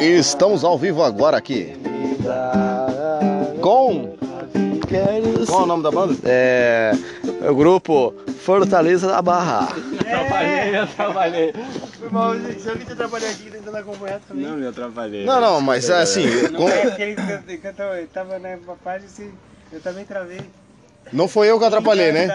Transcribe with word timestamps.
Estamos 0.00 0.64
ao 0.64 0.78
vivo 0.78 1.02
agora 1.02 1.36
aqui. 1.36 1.76
Com. 3.60 4.16
Qual 5.46 5.60
é 5.60 5.62
o 5.62 5.66
nome 5.66 5.82
da 5.82 5.90
banda? 5.90 6.16
É. 6.24 6.92
O 7.48 7.54
grupo 7.54 8.14
Fortaleza 8.40 9.06
da 9.08 9.20
Barra. 9.20 9.68
Atrapalhei, 10.00 10.76
atrapalhei. 10.76 11.52
Foi 11.98 12.08
mal, 12.10 12.32
se 12.58 12.68
alguém 12.70 12.86
te 12.86 12.92
atrapalhar 12.92 13.28
aqui 13.30 13.50
tentando 13.50 13.76
acompanhar 13.76 14.20
também. 14.26 14.46
Não 14.46 14.56
me 14.56 14.66
atrapalhei. 14.66 15.24
Não, 15.26 15.40
não, 15.40 15.60
mas 15.60 15.88
é 15.90 16.00
assim. 16.00 16.26
com- 16.56 16.68
É 16.68 16.86
porque 16.88 17.02
ele 17.02 17.58
canta- 17.58 17.96
ele 17.98 18.06
tava 18.06 18.38
na 18.38 18.56
parte 18.82 19.04
assim, 19.04 19.30
eu 19.70 19.80
também 19.80 20.06
travei. 20.06 20.40
Não 21.12 21.28
foi 21.28 21.50
eu 21.50 21.58
que 21.58 21.64
atrapalhei, 21.66 22.12
né? 22.12 22.28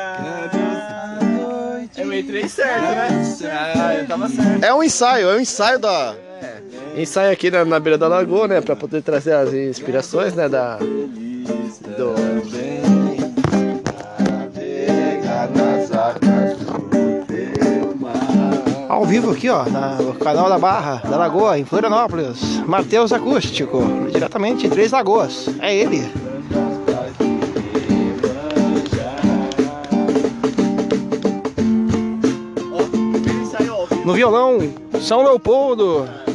Eu 1.98 2.14
entrei 2.14 2.48
certo, 2.48 2.82
né? 2.82 3.74
Ah, 3.76 3.96
eu 3.96 4.08
tava 4.08 4.30
certo. 4.30 4.64
É 4.64 4.71
um 4.74 4.84
ensaio, 4.84 5.30
é 5.32 5.36
um 5.36 5.39
ensaio 5.39 5.80
da. 5.80 6.16
Ensaio 6.96 7.32
aqui 7.32 7.52
na, 7.52 7.64
na 7.64 7.80
beira 7.80 7.98
da 7.98 8.08
lagoa, 8.08 8.48
né? 8.48 8.62
Pra 8.62 8.76
poder 8.76 9.02
trazer 9.02 9.34
as 9.34 9.54
inspirações, 9.54 10.34
né? 10.34 10.50
Da. 10.50 10.78
Do. 10.78 12.16
Ao 18.90 19.05
vivo 19.05 19.31
aqui, 19.31 19.48
ó, 19.48 19.64
no 19.64 20.16
canal 20.16 20.50
da 20.50 20.58
Barra, 20.58 21.02
da 21.08 21.18
Lagoa, 21.18 21.59
em 21.59 21.66
Florianópolis. 21.66 22.40
Matheus 22.66 23.14
Acústico, 23.14 23.84
diretamente 24.12 24.64
de 24.64 24.70
Três 24.70 24.92
Lagoas. 24.92 25.48
É 25.59 25.76
ele. 25.76 26.09
No 34.04 34.14
violão, 34.14 34.58
São 35.00 35.22
Leopoldo. 35.22 36.27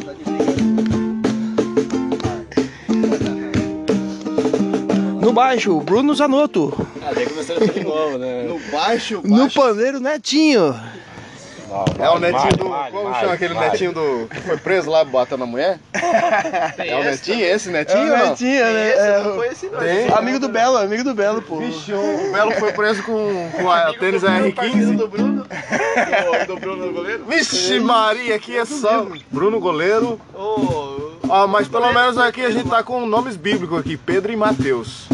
No 5.33 5.37
baixo, 5.37 5.81
Bruno 5.81 6.15
Zanotto. 6.15 6.87
Ah, 7.01 7.11
daí 7.15 7.25
de 7.25 7.81
novo, 7.83 8.19
né? 8.19 8.43
No 8.43 8.59
baixo, 8.71 9.23
No 9.25 9.51
pandeiro, 9.51 9.99
Netinho. 9.99 10.79
É 11.99 12.11
o 12.11 12.19
netinho 12.19 12.57
do. 12.59 12.65
Como 12.65 13.15
chama 13.15 13.33
aquele 13.33 13.55
netinho 13.55 13.95
do. 13.95 14.29
que 14.29 14.41
foi 14.43 14.59
preso 14.59 14.91
lá 14.91 15.03
batendo 15.03 15.45
a 15.45 15.47
mulher? 15.47 15.79
É 16.77 16.97
o 16.97 17.03
netinho? 17.03 17.41
Esse 17.47 17.71
netinho 17.71 18.13
ou 18.13 18.19
não? 18.19 18.29
Netinho, 18.29 18.63
né? 18.63 18.91
É, 18.91 19.23
Tem. 19.79 20.13
amigo 20.13 20.39
do 20.39 20.51
Belo, 20.51 20.77
amigo 20.77 21.03
do 21.03 21.15
Belo, 21.15 21.41
pô. 21.41 21.57
Vixe, 21.57 21.95
o 21.95 22.33
Belo 22.33 22.53
foi 22.53 22.73
preso 22.73 23.03
com, 23.03 23.51
com 23.57 23.71
a 23.71 23.95
tênis 23.95 24.23
R15. 24.23 24.97
do 24.97 25.09
Bruno? 25.09 25.47
Do, 26.47 26.57
Bruno 26.57 26.93
goleiro? 26.93 27.25
Vixe 27.27 27.81
Maria, 27.81 28.35
aqui 28.35 28.57
é 28.57 28.65
só 28.67 29.07
Bruno 29.31 29.59
Goleiro. 29.61 30.21
Ó, 31.35 31.47
mas 31.47 31.67
pelo 31.67 31.91
menos 31.95 32.19
aqui 32.19 32.43
a 32.43 32.51
gente 32.51 32.69
tá 32.69 32.83
com 32.83 33.07
nomes 33.07 33.37
bíblicos 33.37 33.79
aqui, 33.79 33.97
Pedro 33.97 34.31
e 34.31 34.37
Mateus. 34.37 35.09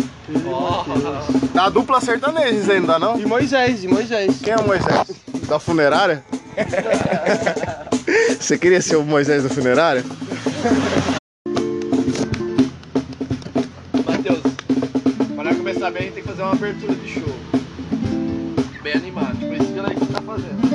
Da 1.54 1.68
dupla 1.68 2.00
sertaneja 2.00 2.72
ainda, 2.72 2.98
não? 2.98 3.20
E 3.20 3.24
Moisés, 3.24 3.84
e 3.84 3.86
Moisés. 3.86 4.40
Quem 4.42 4.52
é 4.52 4.56
o 4.56 4.66
Moisés? 4.66 5.12
Da 5.46 5.60
funerária? 5.60 6.24
Você 8.36 8.58
queria 8.58 8.82
ser 8.82 8.96
o 8.96 9.04
Moisés 9.04 9.44
da 9.44 9.48
funerária? 9.48 10.04
Matheus, 14.04 14.40
para 15.36 15.54
começar 15.54 15.92
bem, 15.92 16.02
a 16.02 16.04
gente 16.06 16.14
tem 16.14 16.22
que 16.24 16.28
fazer 16.30 16.42
uma 16.42 16.50
abertura 16.50 16.94
de 16.96 17.08
show. 17.08 17.32
Bem 18.82 18.94
animado, 18.94 19.38
tipo 19.38 19.52
aí 19.52 19.94
que 19.94 20.00
você 20.00 20.12
tá 20.12 20.20
fazendo. 20.22 20.67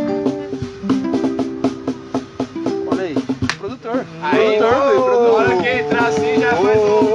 Aí, 3.64 3.70
produtor. 3.70 4.06
Aí, 4.22 4.58
produtor, 4.58 5.24
na 5.24 5.30
hora 5.30 5.58
que 5.58 5.70
entrar 5.70 6.08
assim, 6.08 6.40
já 6.40 6.54
faz 6.56 6.80
um 6.82 7.14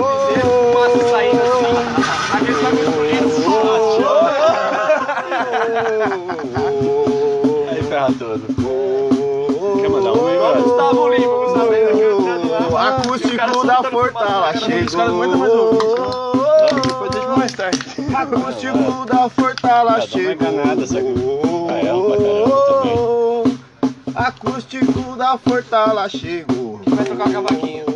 passo 0.72 1.10
saindo 1.10 1.42
assim. 1.42 1.72
Aquele 2.34 2.62
bagulho 2.62 2.90
bonito. 2.92 3.28
Aí 7.70 7.82
ferra 7.82 8.08
todo. 8.18 8.42
Quer 9.80 9.90
mandar 9.90 10.12
um 10.12 10.34
igual 10.34 10.58
o 10.58 10.62
Gustavo 10.62 11.08
Lima, 11.08 11.36
Gustavo 11.36 11.72
Lima 11.72 11.90
E 11.90 12.76
acústico 12.76 13.66
da 13.66 13.82
Fortala 13.82 14.52
com 14.52 14.58
Os 14.58 14.94
caras 14.94 15.12
aguentam 15.12 15.38
mais 15.38 15.52
um. 15.52 15.70
Depois 16.86 17.10
deixa 17.10 17.26
pra 17.26 17.36
mais 17.36 17.52
tarde. 17.52 17.78
Acústico 18.14 19.06
da 19.06 19.28
Fortala 19.28 19.98
enganada, 20.14 20.86
sabe? 20.86 21.14
chegou. 21.14 21.68
Ah, 21.70 21.78
ela 21.78 22.02
pra 22.08 22.16
caramba 22.16 23.17
Acústico 24.40 25.16
da 25.16 25.36
Fortala 25.36 26.08
chegou. 26.08 26.80
Vai 26.86 27.04
tocar 27.04 27.26
o 27.28 27.32
cavaquinho. 27.32 27.86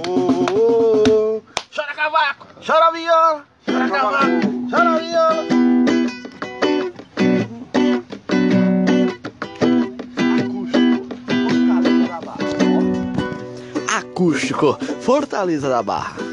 Chora 1.72 1.94
cavaco, 1.94 2.46
chora 2.66 2.90
viola, 2.90 3.44
chora 3.64 3.88
cavaco, 3.88 4.68
chora 4.68 4.98
viola. 4.98 5.46
Acústico 13.88 14.76
Fortaleza 15.00 15.68
da 15.68 15.80
Barra. 15.80 16.31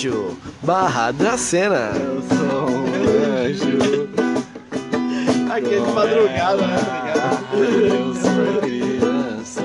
Rádio 0.00 0.38
Barra 0.62 1.10
Dracena. 1.12 1.92
Eu 1.94 2.22
sou 2.22 2.70
um 2.70 2.86
anjo. 3.44 4.08
Aquele 5.52 5.84
de 5.84 5.92
madrugada, 5.92 6.66
né? 6.66 6.78
Eu 7.52 8.14
sou 8.14 8.62
criança. 8.62 9.62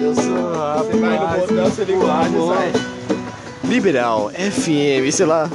Eu 0.00 0.14
sou 0.14 0.62
a 0.62 0.76
Você 0.76 0.96
vai 0.96 1.18
no 1.18 1.26
motel, 1.26 1.64
você 1.64 1.84
liga 1.84 1.98
o 1.98 2.06
rádio 2.06 2.38
e 2.38 2.46
sai. 2.46 2.72
Liberal 3.64 4.30
FM, 4.30 5.10
sei 5.10 5.26
lá. 5.26 5.50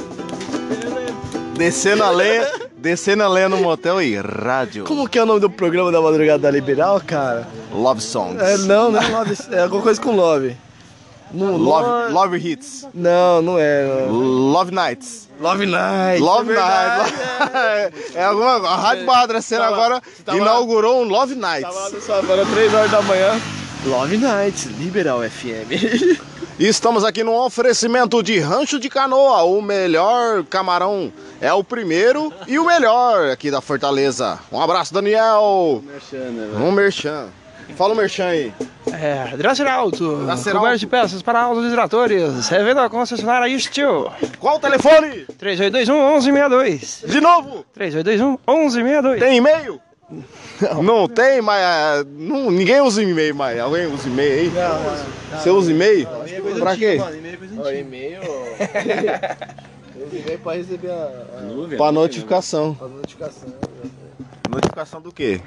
Descendo 1.56 2.04
a 2.04 2.10
lenha, 2.10 2.46
descendo 2.76 3.22
a 3.22 3.28
lenha 3.28 3.48
no 3.48 3.56
motel 3.56 4.02
e 4.02 4.16
rádio. 4.18 4.84
Como 4.84 5.08
que 5.08 5.18
é 5.18 5.22
o 5.22 5.26
nome 5.26 5.40
do 5.40 5.48
programa 5.48 5.90
da 5.90 6.02
madrugada 6.02 6.40
da 6.40 6.50
Liberal, 6.50 7.00
cara? 7.00 7.48
Love 7.72 8.02
songs. 8.02 8.42
É, 8.42 8.58
não, 8.58 8.90
não 8.90 9.00
é 9.00 9.08
Love, 9.08 9.34
é 9.50 9.60
alguma 9.60 9.80
coisa 9.80 9.98
com 9.98 10.14
Love. 10.14 10.54
Não, 11.32 11.56
Love, 11.56 12.12
love 12.12 12.36
hits. 12.36 12.86
Não, 12.92 13.40
não 13.42 13.56
é. 13.58 13.86
não. 14.06 14.12
Love 14.52 14.72
nights. 14.72 15.28
Love 15.40 15.64
Night. 15.64 16.20
Love 16.22 16.50
é 16.50 16.54
verdade. 16.54 17.12
night. 17.12 18.12
É 18.14 18.24
alguma 18.24 18.56
A 18.68 18.76
Rádio 18.76 19.06
Barra 19.06 19.24
Dracena 19.26 19.62
Tava- 19.64 19.74
agora 19.76 20.02
inaugurou 20.34 21.00
um 21.02 21.04
Love 21.08 21.34
nights. 21.34 21.62
Tava 21.62 21.80
lá 21.80 21.90
no 21.90 22.00
Savana, 22.02 22.44
3 22.44 22.74
horas 22.74 22.90
da 22.90 23.00
manhã. 23.02 23.40
Love 23.86 24.18
Night, 24.18 24.68
Liberal 24.78 25.20
FM. 25.22 26.18
E 26.58 26.66
estamos 26.66 27.02
aqui 27.06 27.24
no 27.24 27.34
oferecimento 27.42 28.22
de 28.22 28.38
Rancho 28.38 28.78
de 28.78 28.90
Canoa. 28.90 29.42
O 29.44 29.62
melhor 29.62 30.44
camarão 30.44 31.10
é 31.40 31.50
o 31.54 31.64
primeiro 31.64 32.30
e 32.46 32.58
o 32.58 32.66
melhor 32.66 33.30
aqui 33.30 33.50
da 33.50 33.62
Fortaleza. 33.62 34.38
Um 34.52 34.60
abraço, 34.60 34.92
Daniel. 34.92 35.82
Um 36.54 36.70
merchan. 36.70 37.28
Fala 37.76 37.94
o 37.94 37.96
merchan 37.96 38.26
aí. 38.26 38.52
É, 38.92 39.36
Draceralto. 39.36 40.26
Comércio 40.52 40.78
de 40.80 40.86
peças 40.86 41.22
para 41.22 41.40
autos 41.40 41.66
e 41.66 41.70
tratores. 41.72 42.48
Revenda 42.48 42.88
concessionária 42.90 43.48
Estil. 43.48 44.10
Qual 44.38 44.56
o 44.56 44.60
telefone? 44.60 45.26
3821-1162. 45.38 47.06
De 47.06 47.20
novo. 47.20 47.64
3821-1162. 47.78 49.18
Tem 49.18 49.36
e-mail? 49.36 49.80
Não. 50.82 51.08
tem, 51.08 51.40
mas 51.40 51.62
ah, 51.62 52.04
não, 52.06 52.50
ninguém 52.50 52.80
usa 52.80 53.02
e-mail 53.02 53.34
mais. 53.34 53.58
Alguém 53.60 53.86
usa 53.86 54.08
e-mail 54.08 54.32
aí? 54.32 54.52
Você 55.32 55.50
usa 55.50 55.70
e-mail? 55.70 56.08
Pra 56.58 56.76
quê? 56.76 56.98
Ó, 57.58 57.70
e-mail. 57.70 58.20
Eu 59.96 60.08
liguei 60.12 60.36
pra 60.42 60.54
receber 60.54 60.90
a, 60.90 61.04
a, 61.74 61.76
Pra 61.76 61.92
notificação. 61.92 62.76
a 62.80 62.88
notificação. 62.88 63.48
Notificação 64.50 65.00
do 65.00 65.12
quê? 65.12 65.40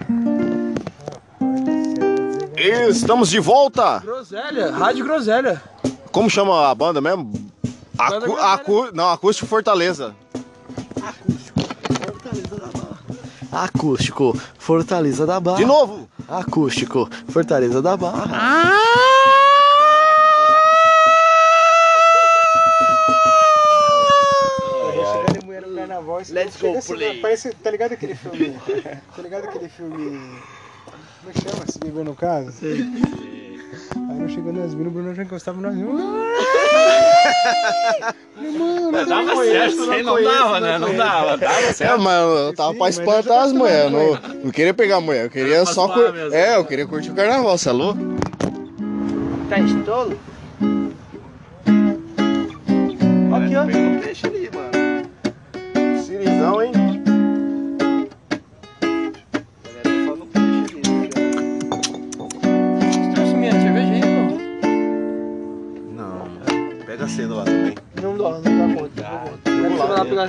Estamos 2.55 3.29
de 3.29 3.39
volta. 3.39 3.99
Groselha, 3.99 4.71
Rádio 4.71 5.05
Groselha. 5.05 5.61
Como 6.11 6.29
chama 6.29 6.69
a 6.69 6.75
banda 6.75 7.01
mesmo? 7.01 7.31
Banda 7.93 8.17
Acu, 8.17 8.25
Groselha. 8.25 8.53
acu, 8.53 8.89
não, 8.93 9.09
Acústico 9.09 9.47
Fortaleza. 9.47 10.15
Acústico, 13.51 14.37
Fortaleza 14.57 15.25
da 15.25 15.39
Barra. 15.39 15.57
De 15.57 15.65
novo. 15.65 16.09
Acústico, 16.27 17.09
Fortaleza 17.29 17.81
da 17.81 17.95
Barra. 17.95 18.73
Isso 26.23 26.33
Let's 26.33 26.55
go 26.61 26.79
play. 26.81 27.19
Parece, 27.19 27.53
tá 27.53 27.69
ligado 27.69 27.93
aquele 27.93 28.15
filme? 28.15 28.57
tá 29.13 29.21
ligado 29.21 29.43
aquele 29.43 29.67
filme. 29.67 30.39
Como 31.23 31.29
é 31.29 31.33
que 31.33 31.41
chama? 31.41 31.63
No 32.03 32.15
caso? 32.15 32.51
Aí 32.61 34.19
não 34.19 34.27
chegando 34.27 34.59
nas 34.59 34.73
minas, 34.73 34.91
o 34.91 34.93
Bruno 34.95 35.15
já 35.15 35.23
encostava 35.23 35.61
nós. 35.61 35.73
Mano, 35.75 36.23
Dava 39.07 39.35
certo, 39.45 39.93
hein? 39.93 40.03
Não 40.03 40.21
dava, 40.23 40.59
né? 40.59 40.77
Não 40.77 40.93
dava. 40.95 41.37
Dava 41.37 41.59
É, 41.61 41.73
certo. 41.73 42.01
mas 42.01 42.21
eu 42.21 42.53
tava 42.55 42.73
Sim, 42.73 42.77
pra 42.79 42.89
espantar 42.89 43.43
as 43.43 43.53
mulheres. 43.53 43.91
Não, 43.91 44.19
não 44.45 44.51
queria 44.51 44.73
pegar 44.73 44.97
a 44.97 45.01
mulher, 45.01 45.25
eu 45.25 45.29
queria 45.29 45.63
pra 45.63 45.73
só. 45.73 45.87
cur-. 45.87 46.13
É, 46.33 46.55
eu 46.57 46.65
queria 46.65 46.85
curtir 46.85 47.11
o 47.11 47.15
carnaval, 47.15 47.57
você 47.57 47.69
é 47.69 47.71
louco? 47.71 47.99
Tá 49.49 49.59
estolo? 49.59 50.19
Aqui, 53.35 53.55
ó. 53.55 53.63
Um 53.63 53.99
peixe 53.99 54.27
ali, 54.27 54.49
mano. 54.53 54.73
Sirizão, 56.03 56.61
hein? 56.61 56.71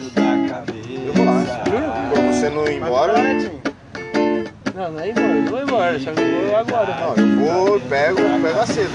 Vou 0.01 1.07
eu 1.07 1.13
vou 1.15 1.25
lá. 1.25 1.45
Pra 2.13 2.23
você 2.23 2.51
não 2.51 2.67
ir 2.67 2.77
embora. 2.77 3.13
Não, 4.75 4.91
não 4.91 5.01
é 5.01 5.11
embora, 5.11 5.29
eu 5.29 5.45
vou 5.45 5.63
embora, 5.63 6.01
só 6.01 6.13
que 6.13 6.21
eu 6.21 6.47
vou 6.47 6.57
agora. 6.57 6.97
Não, 7.01 7.25
eu 7.25 7.67
vou, 7.67 7.81
pego, 7.81 8.17
pego 8.43 8.59
a 8.59 8.67
cedo. 8.67 8.91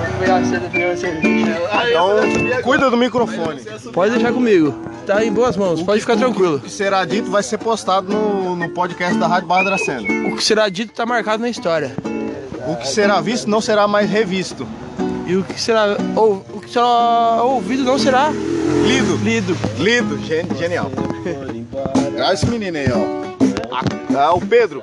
Vamos 0.00 0.18
pegar 0.18 0.44
cedo, 0.44 0.70
pegar 0.72 0.96
cerveja. 0.96 1.58
Então, 1.88 2.62
cuida 2.62 2.90
do 2.90 2.96
microfone. 2.96 3.62
Pode 3.92 4.12
deixar 4.12 4.32
comigo. 4.32 4.74
Tá 5.06 5.24
em 5.24 5.32
boas 5.32 5.56
mãos, 5.56 5.82
pode 5.82 6.00
ficar 6.00 6.16
tranquilo. 6.16 6.56
O 6.56 6.60
que 6.60 6.70
será 6.70 7.04
dito 7.04 7.30
vai 7.30 7.42
ser 7.42 7.58
postado 7.58 8.12
no, 8.12 8.56
no 8.56 8.68
podcast 8.70 9.16
da 9.18 9.26
Rádio 9.28 9.48
Barra 9.48 9.64
da 9.64 9.70
Dracena. 9.70 10.28
O 10.28 10.36
que 10.36 10.42
será 10.42 10.68
dito 10.68 10.92
tá 10.92 11.06
marcado 11.06 11.42
na 11.42 11.48
história. 11.48 11.94
O 12.66 12.76
que 12.76 12.88
será 12.88 13.20
visto 13.20 13.48
não 13.48 13.60
será 13.60 13.86
mais 13.86 14.10
revisto. 14.10 14.66
E 15.26 15.36
o 15.36 15.44
que 15.44 15.60
será, 15.60 15.96
ou, 16.16 16.44
o 16.52 16.60
que 16.60 16.70
será 16.70 17.42
ouvido 17.42 17.84
não 17.84 17.98
será 17.98 18.32
Lido. 18.86 19.16
lido. 19.24 19.56
Lido. 19.78 20.18
Gen- 20.26 20.48
Genial. 20.58 20.90
Olha 22.16 22.32
esse 22.32 22.46
menino 22.46 22.76
aí, 22.78 22.86
ó. 22.90 23.22
Ah, 24.18 24.34
o 24.34 24.40
Pedro. 24.40 24.82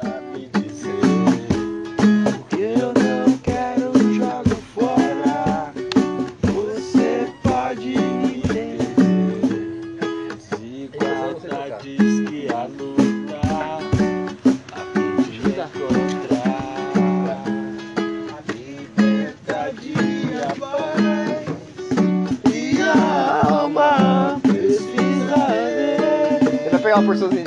Ver. 27.18 27.39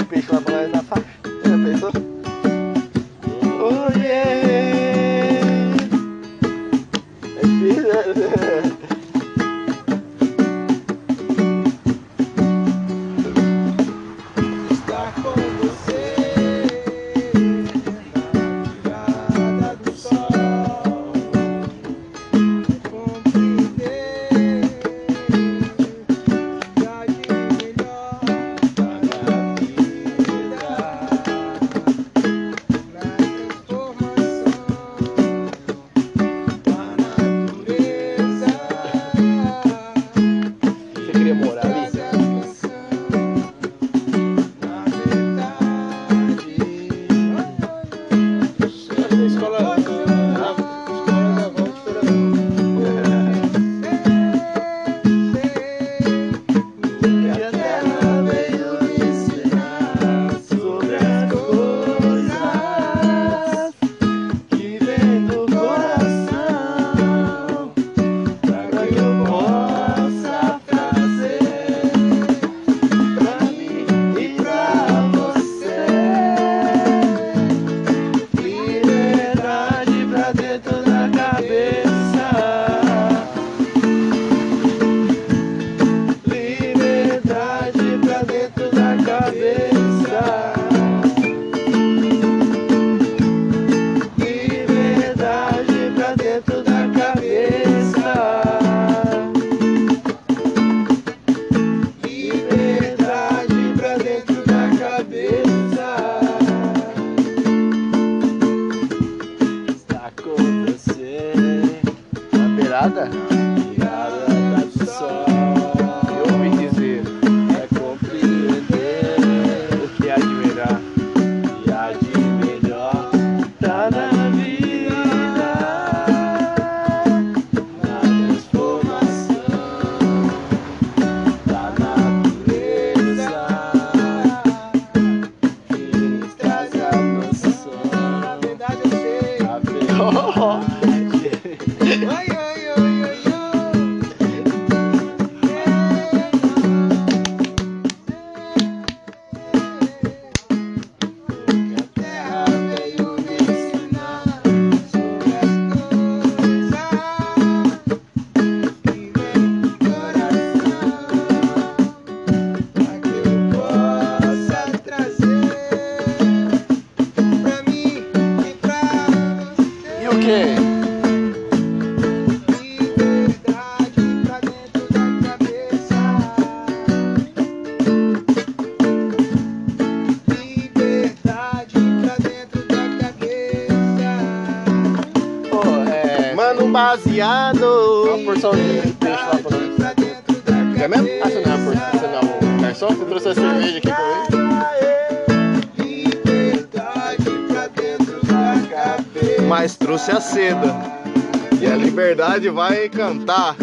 A 202.33 202.39
liberdade 202.39 202.49
vai 202.51 202.89
cantar. 202.89 203.57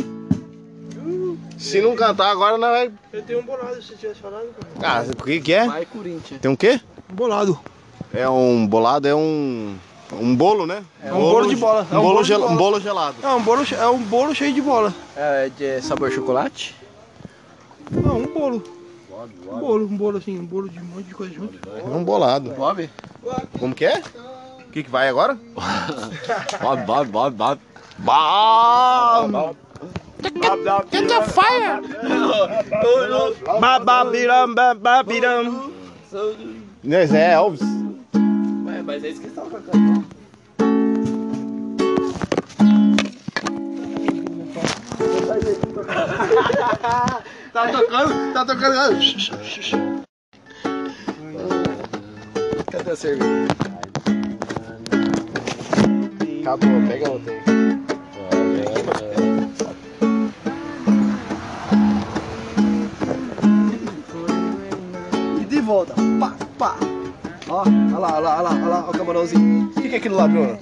Se 1.58 1.82
não 1.82 1.96
cantar 1.96 2.30
agora, 2.32 2.58
não 2.58 2.70
vai. 2.70 2.92
Eu 3.12 3.22
tenho 3.24 3.40
um 3.40 3.44
bolado, 3.44 3.82
se 3.82 3.90
você 3.90 3.96
tivesse 3.96 4.20
falado. 4.22 4.46
Ah, 4.82 5.04
o 5.20 5.24
que, 5.24 5.42
que 5.42 5.54
é? 5.54 5.68
Vai, 5.68 5.86
Corinthians. 5.86 6.40
Tem 6.40 6.50
um 6.50 6.56
quê? 6.56 6.80
Um 7.12 7.16
bolado. 7.16 7.60
É 8.14 8.30
um 8.30 8.66
bolado, 8.66 9.08
é 9.08 9.16
um. 9.16 9.76
Um 10.12 10.36
bolo, 10.36 10.66
né? 10.66 10.84
É 11.04 11.14
um 11.14 11.20
bolo 11.20 11.48
de 11.48 11.56
bola. 11.56 11.88
Um, 11.92 11.96
É 11.96 12.00
um 12.00 12.02
bolo, 12.02 12.14
bolo 12.14 12.22
de 12.24 12.28
gel- 12.28 12.40
bola. 12.40 12.52
um 12.52 12.58
bolo 12.58 12.80
gelado. 12.80 13.16
É 13.22 13.28
um 13.28 13.42
bolo, 13.44 13.64
é 13.80 13.88
um 13.88 14.00
bolo 14.00 14.34
cheio 14.34 14.54
de 14.54 14.62
bola. 14.62 14.94
É 15.16 15.50
de 15.56 15.82
sabor 15.82 16.12
chocolate? 16.12 16.76
Não, 17.92 18.18
um 18.20 18.26
bolo. 18.34 18.64
Um 19.52 19.60
bolo, 19.60 19.86
um 19.86 19.98
bolo 19.98 20.18
assim, 20.18 20.40
um 20.40 20.46
bolo 20.46 20.68
de 20.70 20.80
um 20.80 20.84
monte 20.86 21.06
de 21.06 21.14
coisa 21.14 21.34
junto. 21.34 21.60
É 21.78 21.84
um 21.96 22.04
bolado. 22.04 22.52
Bob? 22.52 22.90
Como 23.60 23.76
que 23.76 23.86
é? 23.86 24.02
O 24.68 24.72
que, 24.72 24.82
que 24.84 24.90
vai 24.90 25.10
agora? 25.10 25.38
Bob, 26.62 26.86
Bob, 26.86 27.08
Bob, 27.12 27.36
Bob. 27.36 27.60
Bom! 28.00 29.56
Bababiram, 33.60 34.54
bababiram. 34.54 35.72
Nós 36.84 37.14
é 37.14 37.34
Elvis. 37.34 37.62
Ué, 37.62 38.82
mas 38.84 39.04
é 39.04 39.10
isso 39.10 39.22
que 39.22 39.28
eles 39.28 39.38
estavam 39.38 39.52
cantando. 39.52 40.06
Tá 47.52 47.68
tocando, 47.68 48.34
tá 48.34 48.46
tocando. 48.46 49.00
Cadê 52.72 52.92
a 52.92 52.96
cerveja? 52.96 53.48
Acabou, 56.42 56.88
pega 56.88 57.10
outra 57.10 57.34
aí. 57.34 57.69
Volta. 65.70 65.94
Pá, 66.20 66.36
pá. 66.58 66.76
Ó, 67.48 67.62
olha 67.62 67.98
lá, 68.00 68.16
olha 68.16 68.20
lá, 68.20 68.38
olha 68.38 68.42
lá, 68.42 68.50
olha 68.50 68.66
lá, 68.66 68.80
o 68.90 68.92
camarãozinho. 68.92 69.72
O 69.78 69.82
que, 69.82 69.88
é 69.88 69.98
aquilo 69.98 70.16
lá, 70.16 70.28
Bruno? 70.28 70.58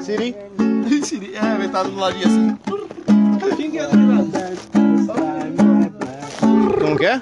Siri. 0.00 0.34
Siri, 1.06 1.32
é, 1.36 1.64
estar 1.64 1.84
do 1.84 1.94
ladinho 1.94 2.26
assim. 2.26 2.58
Quem 3.56 3.70
que 3.70 3.78
é? 3.78 3.86
Como 6.80 6.98
que 6.98 7.06
é? 7.06 7.20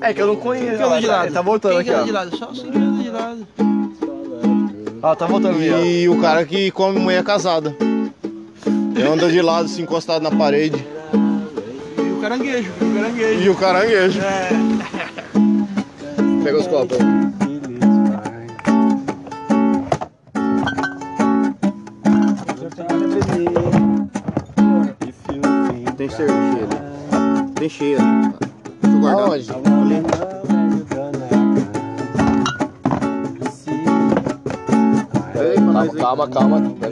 É 0.00 0.14
que 0.14 0.22
eu 0.22 0.26
não 0.26 0.36
conheço. 0.36 0.78
Quem 0.78 0.86
anda 0.86 1.00
de 1.00 1.06
lado? 1.06 1.26
Ele 1.26 1.34
tá 1.34 1.42
voltando 1.42 1.72
Quem 1.72 1.80
aqui, 1.80 1.90
que 1.90 1.94
anda 1.94 2.02
ó. 2.02 2.06
de 2.06 2.12
lado? 2.12 2.36
Só 2.38 2.50
o 2.50 2.56
Siri 2.56 2.78
anda 2.78 3.02
de 3.02 3.10
lado. 3.10 3.48
Ó, 5.02 5.14
tá 5.14 5.26
voltando 5.26 5.56
ali, 5.56 5.70
ó. 5.70 5.78
E 5.84 6.08
o 6.08 6.18
cara 6.18 6.46
que 6.46 6.70
come 6.70 6.98
mulher 6.98 7.22
casada. 7.22 7.76
Ele 8.96 9.06
anda 9.06 9.30
de 9.30 9.42
lado, 9.42 9.66
assim, 9.66 9.82
encostado 9.82 10.22
na 10.22 10.30
parede. 10.30 10.82
E 11.98 12.10
o 12.10 12.20
caranguejo, 12.22 12.72
e 12.80 12.84
o 12.84 12.94
caranguejo. 12.94 13.42
E 13.42 13.50
o 13.50 13.54
caranguejo. 13.54 14.20
Pega 16.44 16.58
os 16.58 16.66
copos 16.66 16.98
aí. 16.98 17.28
Tem 25.96 26.08
cerveja. 26.08 26.68
Tem 27.56 27.68
cheia 27.68 27.98
ali. 27.98 28.32
Deixa 28.82 28.96
eu 28.96 29.00
guardar. 29.00 29.28
Aonde? 29.28 29.46
Calma, 35.98 36.28
calma. 36.28 36.60
calma. 36.80 36.87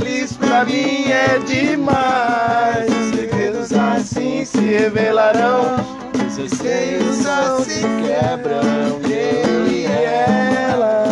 Feliz 0.00 0.36
pra 0.36 0.64
mim 0.64 1.10
é 1.10 1.38
demais. 1.38 2.90
Segredos 3.14 3.72
assim 3.72 4.44
se 4.44 4.58
revelarão. 4.58 5.76
seus 6.34 6.50
Seios 6.52 7.16
só 7.16 7.60
se 7.60 7.80
quebram. 7.80 9.00
Eu 9.04 9.66
e 9.66 9.86
ela. 9.86 11.09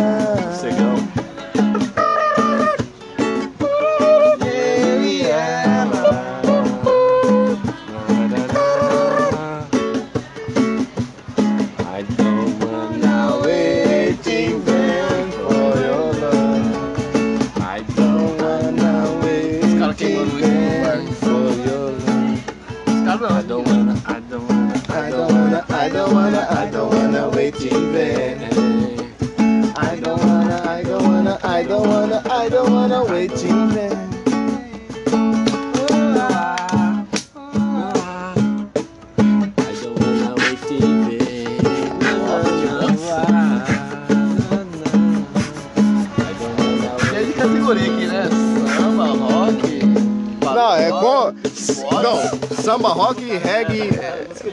Samba, 52.69 52.89
rock, 52.89 53.23
reggae, 53.23 53.89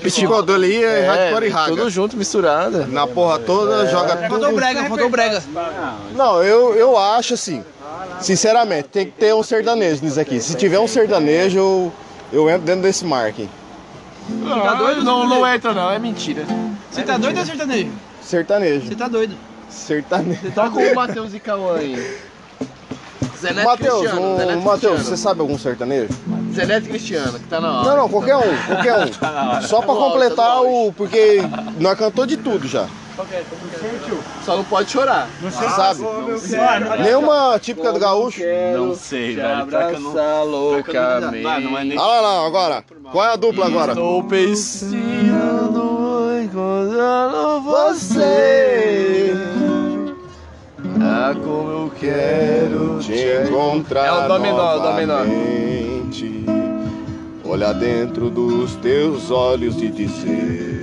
psicodelia 0.02 1.00
e 1.00 1.06
hardcore 1.06 1.46
e 1.46 1.48
raga. 1.50 1.68
Tudo 1.68 1.90
junto, 1.90 2.16
misturado. 2.16 2.86
Na 2.86 3.06
porra 3.06 3.38
toda, 3.38 3.86
joga 3.86 4.16
tudo. 4.16 4.28
Faltou 4.28 4.54
brega, 4.54 4.84
faltou 4.84 5.10
brega. 5.10 5.42
Não, 6.14 6.42
eu, 6.42 6.74
eu 6.74 6.96
acho 6.96 7.34
assim, 7.34 7.62
sinceramente, 8.20 8.88
tem 8.88 9.06
que 9.06 9.12
ter 9.12 9.34
um 9.34 9.42
sertanejo 9.42 10.02
nisso 10.02 10.18
aqui. 10.18 10.40
Se 10.40 10.56
tiver 10.56 10.78
um 10.78 10.88
sertanejo, 10.88 11.58
eu, 11.58 11.92
eu 12.32 12.50
entro 12.50 12.62
dentro 12.62 12.82
desse 12.82 13.04
marketing. 13.04 13.50
Tá 14.44 14.74
doido? 14.74 15.04
Não, 15.04 15.28
não 15.28 15.46
entra 15.46 15.72
não, 15.72 15.90
é 15.90 15.98
mentira. 15.98 16.44
Você 16.90 17.02
tá 17.02 17.18
doido 17.18 17.38
ou 17.38 17.44
sertanejo? 17.44 17.90
Sertanejo. 18.22 18.88
Você 18.88 18.94
tá 18.94 19.08
doido. 19.08 19.36
Sertanejo. 19.68 20.50
Toca 20.54 20.78
o 20.78 20.94
Matheus 20.94 21.34
e 21.34 21.38
Cauã 21.38 21.76
aí. 21.76 22.18
Zé 23.40 23.52
Neto 23.52 23.66
Matheus, 23.66 24.00
Cristiano, 24.00 24.36
Zé 24.38 24.56
um, 24.56 24.60
Matheus, 24.62 25.02
você 25.02 25.16
sabe 25.16 25.40
algum 25.40 25.58
sertanejo? 25.58 26.08
Zé 26.56 26.64
Neto 26.66 26.88
Cristiano, 26.88 27.38
que 27.38 27.46
tá 27.46 27.60
na 27.60 27.80
hora. 27.80 27.88
Não, 27.90 27.96
não, 27.98 28.08
qualquer 28.08 28.36
um, 28.36 28.56
qualquer 28.66 28.94
um. 28.98 29.06
Só 29.62 29.82
pra 29.82 29.94
completar 29.94 30.62
o. 30.62 30.90
Porque 30.92 31.40
nós 31.78 31.98
cantou 31.98 32.24
de 32.24 32.38
tudo 32.38 32.66
já. 32.66 32.86
Só 34.44 34.56
não 34.56 34.64
pode 34.64 34.90
chorar. 34.90 35.28
Sabe? 35.74 36.00
Nenhuma 37.02 37.58
típica 37.58 37.92
do 37.92 37.98
gaúcho. 37.98 38.40
Não 38.74 38.94
sei, 38.94 39.36
velho. 39.36 39.66
Que 39.66 39.74
eu 39.74 40.00
não- 40.00 40.44
loucamente. 40.44 41.46
Ah, 41.46 41.60
não 41.60 41.78
é 41.78 41.84
nem. 41.84 41.98
Lá, 41.98 42.20
lá, 42.20 42.46
agora. 42.46 42.84
Qual 43.12 43.24
é 43.24 43.32
a 43.32 43.36
dupla 43.36 43.66
agora? 43.66 43.92
Estou 43.92 44.24
pensando 44.24 44.96
encontrando 46.42 47.60
Você. 47.62 49.34
Ah, 51.18 51.34
como 51.34 51.70
eu 51.70 51.92
quero 51.98 52.98
Te 53.00 53.14
encontrar 53.48 54.04
É 54.06 54.12
o 54.12 54.28
dominó, 54.28 54.76
o 54.76 54.80
dominó. 54.80 55.14
novamente. 55.20 56.44
Olhar 57.42 57.72
dentro 57.72 58.28
dos 58.28 58.74
teus 58.76 59.30
olhos 59.30 59.80
e 59.80 59.88
dizer 59.88 60.82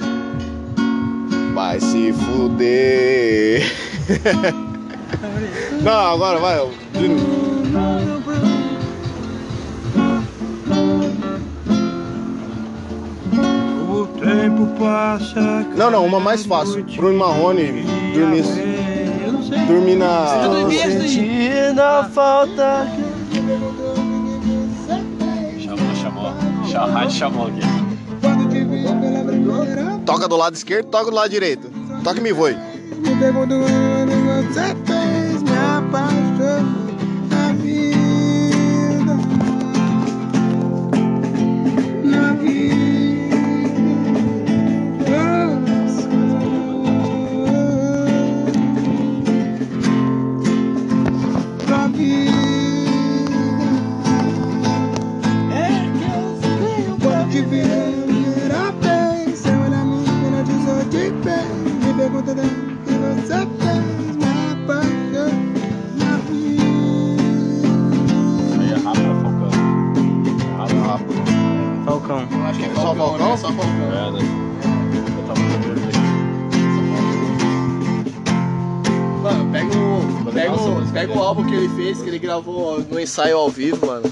Vai 1.54 1.80
se 1.80 2.12
fuder 2.14 3.62
Não, 5.84 5.92
agora 6.14 6.40
vai 6.40 6.58
de- 6.94 8.24
O 13.90 14.08
tempo 14.08 14.68
passa. 14.80 15.40
Não, 15.76 15.92
não, 15.92 16.06
uma 16.06 16.20
mais 16.20 16.46
fácil 16.46 16.84
Bruno 16.96 17.20
Marrone 17.20 17.84
dormir, 18.14 18.44
Dormir 19.68 19.96
na... 19.96 20.70
Sentindo 20.70 21.82
a 21.82 22.04
falta 22.06 22.88
Chamou, 25.60 25.96
chamou. 25.96 26.34
Chamou, 26.70 26.92
rádio 26.92 27.12
chamou 27.12 27.48
aqui. 27.48 27.62
Toca 30.06 30.28
do 30.28 30.36
lado 30.36 30.56
esquerdo, 30.56 30.88
toca 30.88 31.06
do 31.10 31.16
lado 31.16 31.30
direito 31.30 31.72
Toca 32.04 32.20
e 32.20 32.22
me 32.22 32.32
voe 32.32 32.56
Me 32.56 33.16
pergunto 33.18 33.56
quando 33.56 34.12
você 34.26 34.76
fez 34.86 35.44
me 35.44 35.52
apaixonar 35.52 36.23
álbum 81.34 81.46
que 81.48 81.56
ele 81.56 81.70
fez, 81.70 82.00
que 82.00 82.08
ele 82.08 82.20
gravou 82.20 82.80
no 82.80 83.00
ensaio 83.00 83.38
ao 83.38 83.50
vivo, 83.50 83.88
mano. 83.88 84.04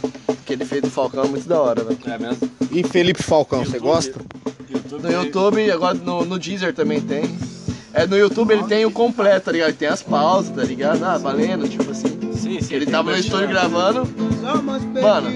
Que 0.43 0.53
ele 0.53 0.65
fez 0.65 0.81
do 0.81 0.89
Falcão, 0.89 1.27
muito 1.27 1.47
da 1.47 1.61
hora, 1.61 1.83
velho. 1.83 1.99
É 2.05 2.17
mesmo? 2.17 2.49
E 2.71 2.83
Felipe 2.83 3.21
Falcão, 3.21 3.63
você 3.63 3.77
gosta? 3.77 4.19
YouTube. 4.67 5.03
No 5.03 5.11
YouTube, 5.11 5.71
agora 5.71 5.93
no, 5.93 6.25
no 6.25 6.39
Deezer 6.39 6.73
também 6.73 6.99
tem. 6.99 7.23
É, 7.93 8.07
no 8.07 8.17
YouTube 8.17 8.51
ele 8.51 8.63
tem 8.63 8.85
o 8.85 8.91
completo, 8.91 9.45
tá 9.45 9.51
ligado? 9.51 9.69
Ele 9.69 9.77
tem 9.77 9.87
as 9.87 10.01
pausas, 10.01 10.55
tá 10.55 10.63
ligado? 10.63 11.03
Ah, 11.03 11.17
valendo, 11.17 11.69
tipo 11.69 11.91
assim. 11.91 12.07
Sim, 12.33 12.59
sim. 12.59 12.73
Ele 12.73 12.87
tava 12.87 13.11
no 13.11 13.17
estúdio 13.17 13.49
gravando, 13.49 14.07
Mano, 15.01 15.29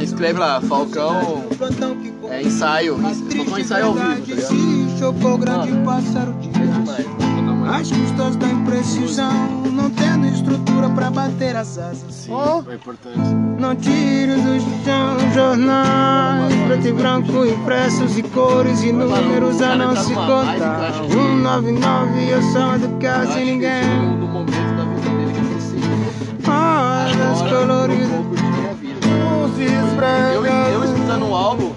escreve 0.00 0.38
lá, 0.38 0.60
Falcão, 0.60 1.44
é 2.30 2.42
ensaio, 2.42 2.98
Falcão 2.98 3.58
ensaio 3.58 3.86
ao 3.86 3.94
vivo, 3.94 4.06
tá 4.06 4.14
ligado? 4.14 4.46
Se 4.46 4.98
chocou 4.98 5.38
grande 5.38 5.72
Mano. 5.72 5.84
pássaro 5.84 6.32
de 6.34 6.48
É 6.48 6.66
demais. 6.66 7.32
As 7.74 7.90
custas 7.90 8.36
da 8.36 8.48
imprecisão, 8.48 9.32
não 9.72 9.88
tendo 9.90 10.26
estrutura 10.52 10.88
pra 10.90 11.10
bater 11.10 11.56
as 11.56 11.78
asas. 11.78 12.14
Sim, 12.14 12.32
foi 12.64 12.74
importante. 12.74 13.18
Não 13.58 13.74
tire 13.74 14.34
do 14.34 14.60
chão 14.84 15.32
jornais, 15.34 16.54
preto 16.66 16.88
e 16.88 16.92
branco 16.92 17.46
impressos 17.46 18.18
e 18.18 18.22
cores 18.22 18.82
e 18.82 18.92
números 18.92 19.62
a 19.62 19.76
não 19.76 19.96
se 19.96 20.12
contar. 20.14 20.92
199 21.10 22.28
eu 22.28 22.42
sou 22.42 22.78
do 22.78 22.88
Eu 22.92 22.98
caso 22.98 23.32
que 23.32 23.44
ninguém. 23.44 23.82
Agora 26.44 27.10
eu 27.10 27.36
coloridas, 27.42 28.10
Eu, 30.34 30.44
eu 30.44 30.84
escutando 30.84 31.28
o 31.28 31.34
álbum, 31.34 31.72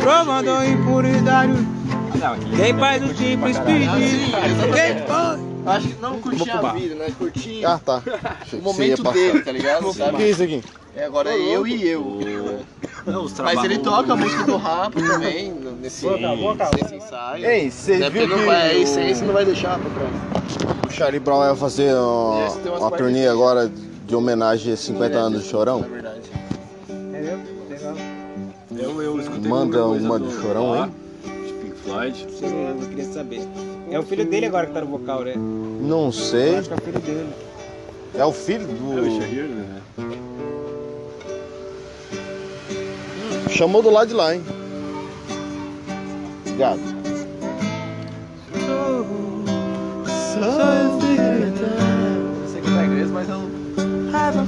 provando 0.00 0.50
aquele 0.50 0.76
Quem 2.56 2.78
faz 2.78 3.02
o 3.02 3.14
simples 3.14 3.58
pedido? 3.58 4.32
Quem 4.72 5.06
foi? 5.06 5.41
Acho 5.66 5.88
que 5.88 6.00
não 6.00 6.20
curtir 6.20 6.50
a 6.50 6.72
vida, 6.72 6.94
né? 6.94 7.12
Curtir 7.18 7.64
Ah, 7.64 7.80
tá. 7.84 8.02
O 8.52 8.56
momento 8.62 9.02
passar. 9.02 9.14
dele, 9.18 9.42
tá 9.42 9.52
ligado? 9.52 9.88
O 9.88 9.94
que 9.94 10.22
é 10.22 10.30
isso 10.30 10.42
aqui? 10.42 10.62
É, 10.94 11.04
agora 11.04 11.30
é 11.30 11.38
eu 11.38 11.66
e 11.66 11.88
eu. 11.88 12.20
Mas 13.42 13.64
ele 13.64 13.78
toca 13.78 14.12
a 14.12 14.16
música 14.16 14.44
do 14.44 14.56
rap 14.58 14.92
também, 14.94 15.52
nesse, 15.80 16.06
nesse 16.06 16.94
ensaio. 16.94 17.44
Ei, 17.46 17.70
você 17.70 17.98
Né, 17.98 18.10
viu 18.10 18.22
porque 18.22 18.34
não 18.34 18.40
que 18.42 18.46
vai, 18.46 18.70
a 18.70 18.74
essência 18.78 19.26
não 19.26 19.32
vai 19.32 19.44
deixar 19.44 19.78
pra 19.78 19.90
trás. 19.90 20.84
o 20.86 20.90
Charlie 20.90 21.18
Brown 21.20 21.38
vai 21.38 21.56
fazer 21.56 21.94
uma, 21.94 22.78
uma 22.78 22.90
turnê 22.90 23.26
agora 23.26 23.70
de 24.06 24.14
homenagem 24.14 24.72
a 24.72 24.76
50 24.76 25.16
anos 25.18 25.42
do 25.42 25.48
Chorão? 25.48 25.80
Na 25.80 25.86
verdade. 25.88 26.20
Eu, 28.76 29.02
eu 29.02 29.20
escutei 29.20 29.50
Manda 29.50 29.86
uma 29.86 30.18
do- 30.18 30.30
Chorão 30.40 30.70
lá, 30.70 30.90
Floyd. 31.84 32.26
Eu 32.80 32.88
queria 32.88 33.04
saber. 33.04 33.40
É 33.90 33.98
o 33.98 34.02
filho 34.02 34.24
dele 34.24 34.46
agora 34.46 34.66
que 34.66 34.72
tá 34.72 34.80
no 34.80 34.86
vocal, 34.86 35.24
né? 35.24 35.34
Não 35.36 36.10
sei. 36.12 36.56
Acho 36.56 36.68
que 36.68 36.74
é 36.74 36.76
o 36.76 36.80
filho 36.80 37.00
dele. 37.00 37.28
É 38.14 38.24
o 38.24 38.32
filho 38.32 38.62
É 38.62 39.00
o 39.00 39.04
do. 39.04 39.20
Shahir, 39.20 39.44
né? 39.44 39.80
Chamou 43.50 43.82
do 43.82 43.90
lado 43.90 44.08
de 44.08 44.14
lá, 44.14 44.34
hein? 44.34 44.42
Obrigado. 46.46 46.80
Eu 50.40 52.48
sei 52.48 52.60
que 52.60 52.70
tá 52.70 52.84
inglês, 52.84 53.10
mas 53.10 53.28
eu. 53.28 53.40
Ah, 54.14 54.32
não 54.34 54.46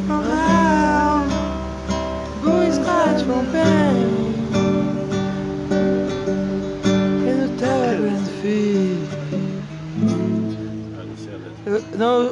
Não, 11.96 12.30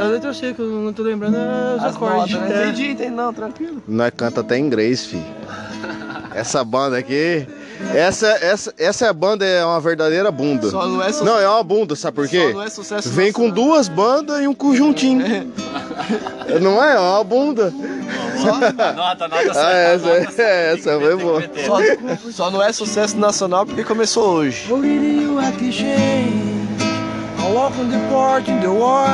a 0.00 0.04
letra 0.08 0.30
eu 0.30 0.34
sei 0.34 0.54
que 0.54 0.60
eu 0.60 0.66
não 0.66 0.92
tô 0.92 1.02
lembrando 1.02 1.36
os 1.76 1.84
As 1.84 1.94
acordes. 1.96 2.34
notas, 2.34 2.48
né? 2.50 2.62
É. 2.64 2.68
Entendi, 2.68 2.90
entendi, 2.90 3.10
não, 3.10 3.32
tranquilo. 3.32 3.82
Nós 3.86 4.12
canta 4.16 4.40
até 4.40 4.58
em 4.58 4.66
inglês, 4.66 5.06
fi. 5.06 5.22
Essa 6.34 6.62
banda 6.64 6.98
aqui. 6.98 7.46
Essa, 7.94 8.26
essa, 8.40 8.74
essa 8.78 9.12
banda 9.12 9.44
é 9.44 9.64
uma 9.64 9.80
verdadeira 9.80 10.30
bunda. 10.30 10.70
Só 10.70 10.86
não 10.86 11.02
é 11.02 11.06
sucesso. 11.12 11.24
Não, 11.24 11.38
é 11.38 11.48
uma 11.48 11.62
bunda, 11.62 11.94
sabe 11.94 12.14
por 12.14 12.26
quê? 12.28 12.48
Só 12.48 12.52
não 12.54 12.62
é 12.62 12.70
sucesso 12.70 13.08
Vem 13.10 13.30
com 13.32 13.50
duas 13.50 13.86
bandas 13.88 14.42
e 14.42 14.48
um 14.48 14.54
conjuntinho. 14.54 15.52
Não 16.60 16.82
é? 16.82 16.94
É 16.94 16.98
uma 16.98 17.22
bunda. 17.24 17.72
Nota, 18.44 19.28
nota 19.28 19.28
Ah, 19.54 19.72
essa, 19.72 20.06
nota 20.20 20.30
certa. 20.30 20.42
essa 20.90 21.00
foi 21.00 21.16
boa. 21.16 21.42
Só, 21.66 22.30
só 22.32 22.50
não 22.50 22.62
é 22.62 22.72
sucesso 22.72 23.16
nacional 23.18 23.66
porque 23.66 23.84
começou 23.84 24.26
hoje. 24.28 24.66
I'm 27.46 27.54
walking 27.54 27.88
the 27.88 27.98
porch 28.08 28.48
in 28.48 28.60
the 28.60 28.72
war 28.72 29.06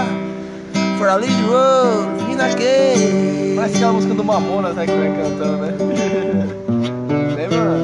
For 0.96 1.08
a 1.08 1.18
little 1.18 1.50
road 1.50 2.30
in 2.30 2.40
a 2.40 2.48
game. 2.54 3.56
Parece 3.56 3.76
aquela 3.76 3.92
música 3.92 4.14
do 4.14 4.24
Mamona, 4.24 4.72
né, 4.72 4.86
que 4.86 4.92
vai 4.92 5.08
cantando, 5.14 5.58
né? 5.58 5.76
Lembra? 7.36 7.76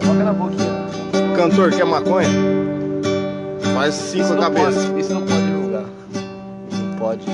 Toca 0.00 0.24
na 0.24 0.32
boquinha. 0.32 1.36
Cantor, 1.36 1.70
quer 1.70 1.84
maconha? 1.84 2.28
Faz 3.72 3.94
cinco 3.94 4.24
isso 4.24 4.36
cabeça. 4.36 4.80
Pode, 4.88 5.00
isso 5.00 5.14
não 5.14 5.22
pode 5.22 5.46
divulgar. 5.46 5.84
Isso 6.68 6.82
não 6.82 6.96
pode. 6.96 7.24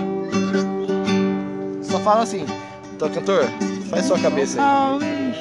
Só 1.82 1.98
fala 2.00 2.24
assim, 2.24 2.44
então, 2.94 3.08
cantor, 3.08 3.46
faz 3.88 4.04
sua 4.04 4.18
cabeça 4.18 4.60
aí. 4.60 5.34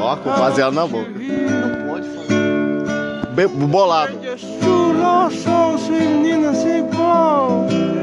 Ó, 0.00 0.16
com 0.16 0.30
baseado 0.30 0.72
na 0.72 0.88
boca. 0.88 1.08
Não 1.08 1.88
pode 1.88 2.08
falar. 2.08 3.26
Be 3.36 3.46
bolado. 3.46 4.18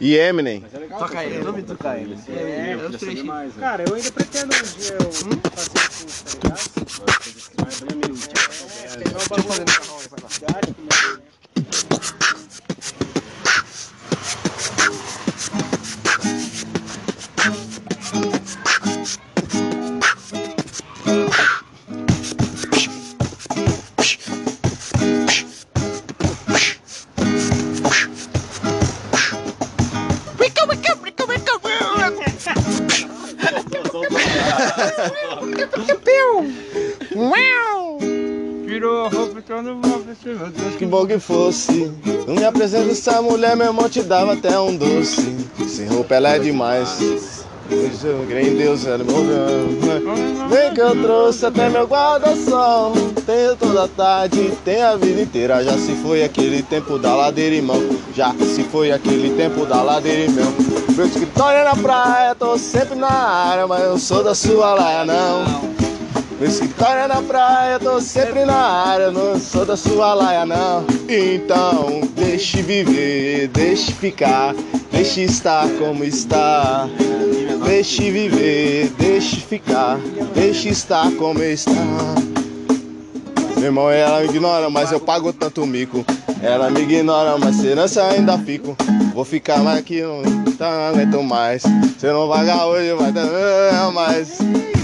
e 0.00 0.16
Eminem. 0.16 0.64
Toca 0.98 1.18
aí, 1.18 1.34
eu 1.36 1.44
não 1.44 1.52
me 1.52 1.62
tocar 1.62 1.98
ele. 1.98 2.16
É, 2.28 2.32
É, 2.32 2.74
eu 2.74 2.98
saber 2.98 3.22
mais. 3.22 3.54
né? 3.54 3.60
Cara, 3.60 3.84
eu 3.86 3.94
ainda 3.94 4.10
pretendo 4.12 4.54
um 4.54 4.62
dia 4.80 4.94
eu 4.94 5.12
fazer 5.50 5.70
curso, 5.70 6.24
tá 6.24 6.48
ligado? 6.48 6.70
Mas 7.58 7.82
bom 40.90 41.06
que 41.06 41.18
fosse. 41.20 41.90
Não 42.26 42.34
me 42.34 42.44
apresenta 42.44 42.90
essa 42.90 43.22
mulher, 43.22 43.56
meu 43.56 43.68
irmão 43.68 43.88
te 43.88 44.02
dava 44.02 44.32
até 44.32 44.58
um 44.58 44.76
doce. 44.76 45.36
Sem 45.68 45.86
roupa 45.86 46.16
ela 46.16 46.30
é 46.30 46.38
demais. 46.40 47.46
Eu 47.70 48.26
creio 48.28 48.52
em 48.52 48.56
Deus, 48.56 48.84
ela 48.84 49.04
me 49.04 49.12
ouviu. 49.12 50.48
Vem 50.48 50.74
que 50.74 50.80
eu 50.80 51.00
trouxe 51.00 51.46
até 51.46 51.68
meu 51.68 51.86
guarda-sol. 51.86 52.92
Tenho 53.24 53.54
toda 53.54 53.84
a 53.84 53.88
tarde, 53.88 54.52
tem 54.64 54.82
a 54.82 54.96
vida 54.96 55.20
inteira. 55.22 55.62
Já 55.62 55.78
se 55.78 55.94
foi 56.02 56.24
aquele 56.24 56.62
tempo 56.64 56.98
da 56.98 57.14
ladeira, 57.14 57.54
irmão. 57.54 57.80
Já 58.12 58.34
se 58.34 58.64
foi 58.64 58.90
aquele 58.90 59.30
tempo 59.36 59.64
da 59.66 59.82
ladeira, 59.82 60.22
irmão. 60.22 60.52
Meu 60.96 61.06
escritório 61.06 61.60
é 61.60 61.64
na 61.64 61.76
praia, 61.76 62.34
tô 62.34 62.58
sempre 62.58 62.96
na 62.96 63.08
área, 63.08 63.66
mas 63.68 63.84
eu 63.84 63.96
sou 63.96 64.24
da 64.24 64.34
sua 64.34 64.74
laia, 64.74 65.04
não. 65.04 65.89
Meu 66.40 66.48
escritório 66.48 67.02
é 67.02 67.06
na 67.06 67.20
praia, 67.20 67.78
tô 67.78 68.00
sempre 68.00 68.46
na 68.46 68.56
área, 68.56 69.10
não 69.10 69.38
sou 69.38 69.66
da 69.66 69.76
sua 69.76 70.14
laia 70.14 70.46
não. 70.46 70.86
Então, 71.06 72.00
deixe 72.16 72.62
viver, 72.62 73.48
deixe 73.48 73.92
ficar, 73.92 74.54
deixe 74.90 75.20
estar 75.20 75.68
como 75.78 76.02
está. 76.02 76.88
Deixe 77.66 78.10
viver, 78.10 78.90
deixe 78.98 79.36
ficar, 79.36 79.98
deixe 80.32 80.70
estar 80.70 81.10
como 81.18 81.42
está. 81.42 81.74
Meu 83.56 83.64
irmão, 83.64 83.90
ela 83.90 84.20
me 84.20 84.28
ignora, 84.28 84.70
mas 84.70 84.90
eu 84.90 84.98
pago 84.98 85.34
tanto 85.34 85.66
mico. 85.66 86.06
Ela 86.42 86.70
me 86.70 86.80
ignora, 86.80 87.36
mas 87.36 87.62
herança 87.62 88.02
ainda 88.04 88.38
fico. 88.38 88.74
Vou 89.12 89.26
ficar 89.26 89.58
mais 89.58 89.78
aqui, 89.78 90.00
não, 90.00 90.22
tá, 90.56 90.70
não 90.70 90.88
aguento 90.88 91.22
mais. 91.22 91.60
Se 91.98 92.06
eu 92.06 92.14
não 92.14 92.26
pagar 92.30 92.64
hoje, 92.64 92.94
vai 92.94 93.12
dar 93.12 93.92
mais. 93.92 94.38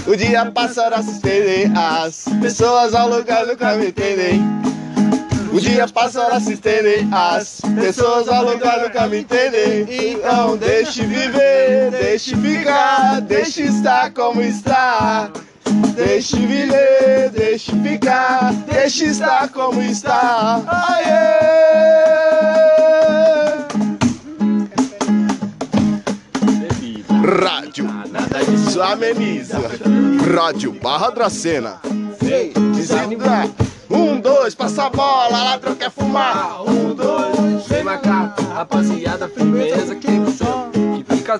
O 0.07 0.15
dia 0.15 0.49
passará 0.51 1.03
se 1.03 1.11
estender, 1.11 1.69
as 1.77 2.23
pessoas 2.41 2.95
ao 2.95 3.09
lugar 3.09 3.45
nunca 3.45 3.75
me 3.75 3.87
entendem. 3.89 4.41
O 5.51 5.59
dia 5.59 5.85
passará 5.85 6.39
se 6.39 6.53
estender, 6.53 7.05
as 7.11 7.59
pessoas 7.75 8.29
ao 8.29 8.45
lugar 8.45 8.79
nunca 8.83 9.05
me 9.07 9.19
entendem. 9.19 9.85
Então 9.89 10.55
deixe 10.55 11.05
viver, 11.05 11.91
deixe 11.91 12.37
ficar, 12.37 13.19
deixe 13.19 13.63
estar 13.63 14.09
como 14.11 14.41
está. 14.41 15.29
Deixe 15.93 16.37
viver, 16.37 17.29
deixe 17.31 17.73
ficar, 17.81 18.53
deixe 18.65 19.07
estar 19.07 19.49
como 19.49 19.81
está. 19.81 20.61
Aê! 20.67 21.67
Rádio, 27.27 27.85
isso 28.53 28.81
ameniza. 28.81 29.59
Rádio 30.33 30.71
Barra 30.71 31.09
Dracena. 31.09 31.81
Ah, 31.83 33.47
um, 33.89 34.21
dois, 34.21 34.55
passa 34.55 34.85
a 34.85 34.89
bola, 34.89 35.43
ladrão 35.43 35.75
quer 35.75 35.91
fumar. 35.91 36.63
Um, 36.63 36.93
dois, 36.93 37.67
Vem 37.67 37.83
macaco, 37.83 38.41
rapaziada, 38.43 39.27
firmeza, 39.27 39.93
que 39.95 40.09
no 40.09 40.31
chão, 40.31 40.69
que 40.71 41.15
fica 41.15 41.37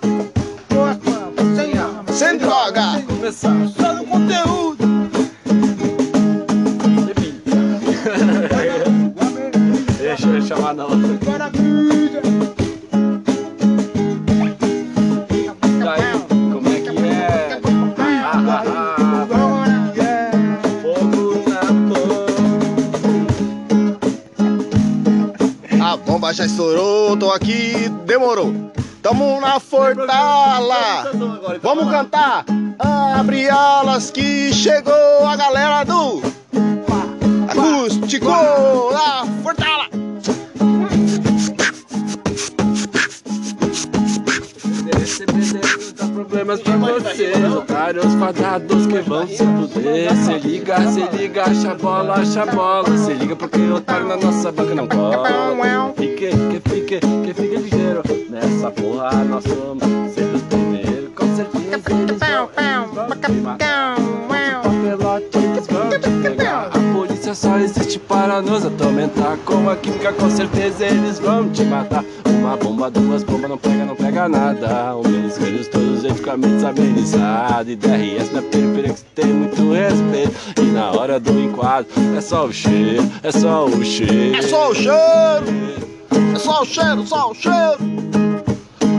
sem 2.11 2.37
droga. 2.37 3.01
começar. 3.07 3.96
Já 26.37 26.45
estourou, 26.45 27.17
tô 27.17 27.31
aqui, 27.31 27.89
demorou. 28.05 28.53
Tamo 29.01 29.41
na 29.41 29.59
fortala. 29.59 31.11
Vamos 31.63 31.89
cantar. 31.89 32.45
Abre 32.77 33.49
alas 33.49 34.11
que 34.11 34.53
chegou 34.53 35.25
a 35.25 35.35
galera 35.35 35.83
do 35.83 36.21
Acústico 37.49 38.29
lá, 38.29 39.25
fortala. 39.41 39.86
Problemas 46.47 46.61
pra 46.61 46.77
você. 46.77 47.33
Otários 47.57 48.13
fadados 48.15 48.87
que 48.87 48.99
vão 48.99 49.27
se 49.27 49.37
fuder. 49.37 50.15
Se 50.15 50.47
liga, 50.47 50.91
se 50.91 51.17
liga, 51.17 51.43
acha 51.43 51.75
bola, 51.75 52.15
acha 52.15 52.45
bola. 52.45 52.97
Se 52.97 53.13
liga 53.13 53.35
porque 53.35 53.59
otário 53.69 54.07
na 54.07 54.17
nossa 54.17 54.51
banca 54.51 54.75
não 54.75 54.87
cola. 54.87 55.93
Fique, 55.97 56.29
que 56.29 56.69
fique, 56.69 56.99
que 56.99 57.33
fique 57.33 57.55
ligeiro. 57.57 58.01
Nessa 58.29 58.71
porra 58.71 59.23
nós 59.25 59.43
somos 59.43 60.13
sempre 60.13 60.35
os 60.35 60.41
primeiros 60.43 61.09
Com 61.15 61.35
certeza 61.35 61.91
eles 61.91 62.19
vão, 62.19 62.49
eles 62.57 62.93
vão 62.93 63.09
te 63.09 63.31
matar 63.41 63.95
só 67.37 67.57
existe 67.59 67.99
para 67.99 68.41
nos 68.41 68.65
atormentar. 68.65 69.37
Com 69.45 69.69
a 69.69 69.75
química 69.75 70.11
com 70.13 70.29
certeza 70.29 70.85
eles 70.85 71.19
vão 71.19 71.49
te 71.49 71.63
matar. 71.63 72.03
Uma 72.25 72.57
bomba, 72.57 72.89
duas 72.89 73.23
bombas, 73.23 73.49
não 73.49 73.57
pega, 73.57 73.85
não 73.85 73.95
pega 73.95 74.27
nada. 74.27 74.95
O 74.95 75.07
meus 75.07 75.37
velhos 75.37 75.67
todos 75.67 76.03
eticamente 76.03 76.65
amenizados 76.65 77.71
E 77.71 77.75
DRS 77.75 78.31
na 78.33 78.41
periferia 78.41 78.93
que 78.93 79.03
tem 79.15 79.25
muito 79.27 79.71
respeito. 79.71 80.33
E 80.59 80.65
na 80.71 80.91
hora 80.91 81.19
do 81.19 81.39
enquadro 81.39 81.91
é 82.15 82.21
só 82.21 82.45
o 82.45 82.53
cheiro, 82.53 83.03
é 83.21 83.31
só 83.31 83.65
o 83.65 83.85
cheiro. 83.85 84.35
É 84.35 84.41
só 84.41 84.71
o 84.71 84.75
cheiro, 84.75 85.45
é 86.35 86.39
só 86.39 86.61
o 86.61 86.65
cheiro, 86.65 87.05
só 87.05 87.31
o 87.31 87.35
cheiro. 87.35 88.06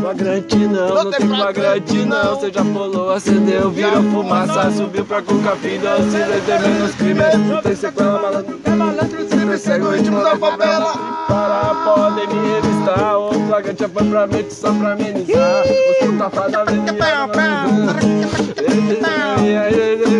Flagrante 0.09 0.57
não, 0.57 1.05
não 1.05 1.11
tem 1.11 1.29
flagrante 1.29 1.99
não. 2.07 2.35
Você 2.35 2.51
já 2.51 2.65
pulou, 2.65 3.11
acendeu, 3.11 3.71
virou 3.71 4.03
fumaça 4.05 4.71
Subiu 4.71 5.05
pra 5.05 5.21
cuca 5.21 5.55
vida, 5.57 5.97
se 5.97 6.17
vai 6.17 6.41
ter 6.41 6.61
menos 6.61 6.95
crime 6.95 7.21
Não 7.47 7.61
tem 7.61 7.77
sequela, 7.77 8.23
malandro 8.23 8.59
É 8.65 8.71
malandro, 8.71 9.29
se 9.29 9.37
persegue 9.37 9.85
o 9.85 9.91
ritmo 9.91 10.23
da 10.23 10.35
favela. 10.35 10.95
Para, 11.29 11.75
podem 11.85 12.27
me 12.27 12.53
revistar 12.53 13.19
O 13.19 13.35
flagrante 13.49 13.83
já 13.83 13.89
foi 13.91 14.05
pra 14.05 14.27
mente 14.27 14.55
só 14.55 14.73
pra 14.73 14.93
amenizar. 14.93 15.65
Os 15.67 16.07
puta 16.07 16.31
fada 16.31 16.65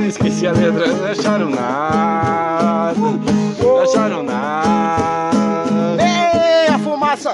Esqueci 0.07 0.47
a 0.47 0.53
letra, 0.53 0.87
não 0.87 1.07
acharam 1.07 1.49
nada. 1.49 2.95
Não 3.59 3.81
acharam 3.81 4.23
nada. 4.23 5.97
Ei, 6.03 6.75
a 6.75 6.79
fumaça. 6.79 7.33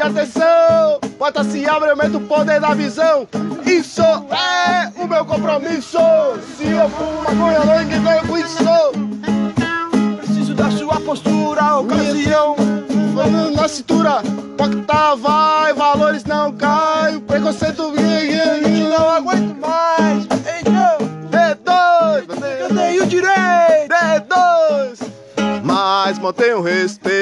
Atenção, 0.00 0.98
bota 1.18 1.44
se 1.44 1.66
abre, 1.66 1.90
aumenta 1.90 2.16
o 2.16 2.20
poder 2.22 2.58
da 2.58 2.72
visão. 2.72 3.28
Isso 3.66 4.00
é 4.00 4.90
o 4.96 5.06
meu 5.06 5.26
compromisso. 5.26 5.98
Se 6.56 6.68
eu 6.68 6.88
fumo 6.88 7.22
maconha, 7.22 7.60
não 7.60 7.78
ninguém 7.78 8.26
com 8.26 8.38
isso. 8.38 8.56
Preciso 10.16 10.54
da 10.54 10.70
sua 10.70 10.98
postura, 11.00 11.76
ocasião. 11.76 12.56
Falando 13.14 13.54
na 13.54 13.68
cintura, 13.68 14.22
toca 14.56 15.16
vai, 15.16 15.74
valores 15.74 16.24
não 16.24 16.52
caem, 16.52 17.20
preconceito 17.20 17.92
Não 18.88 19.10
aguento 19.10 19.54
mais. 19.60 20.24
Então, 20.60 20.98
D2, 21.30 22.24
eu 22.58 22.74
tenho 22.74 23.06
direito. 23.06 23.90
D2, 23.90 25.10
mas 25.62 26.18
mantém 26.18 26.54
o 26.54 26.62
respeito. 26.62 27.20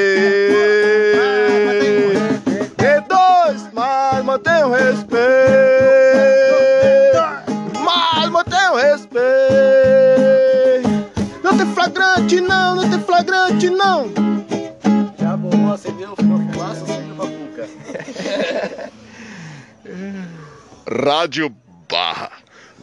D2, 4.68 4.68
mas 4.68 4.68
mantém 4.68 4.68
o 4.68 4.70
respeito. 4.70 5.18
Mas 7.84 8.30
mantém 8.30 8.68
o 8.70 8.76
respeito. 8.76 9.18
Não 11.42 11.56
tem 11.56 11.74
flagrante 11.74 12.40
não, 12.40 12.76
não 12.76 12.90
tem 12.90 13.00
flagrante 13.00 13.70
não. 13.70 14.10
Já 15.18 15.36
bom, 15.36 15.72
acendeu, 15.72 16.14
ficou 16.16 16.38
fumaça, 16.38 16.82
acendeu 16.84 17.14
uma 17.14 17.26
cuca. 17.26 17.68
Rádio 21.04 21.54
Barra 21.88 22.30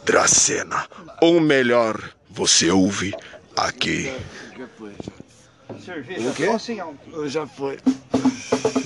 Dracena. 0.04 0.86
O 1.22 1.40
melhor 1.40 1.98
você 2.30 2.70
ouve 2.70 3.14
aqui. 3.56 4.12
Cerveja 5.84 6.32
só 6.32 6.58
sem 6.58 6.80
álcool. 6.80 7.28
Já 7.28 7.46
foi. 7.46 7.78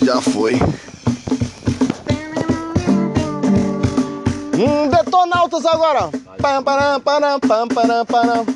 Já 0.05 0.21
foi. 0.21 0.59
Hum, 4.61 4.89
detonautas 4.89 5.65
agora. 5.65 6.11
Pam, 6.37 6.63
param, 6.63 7.01
param, 7.01 7.41
pam, 7.41 7.69
param, 7.69 8.05
param. 8.05 8.47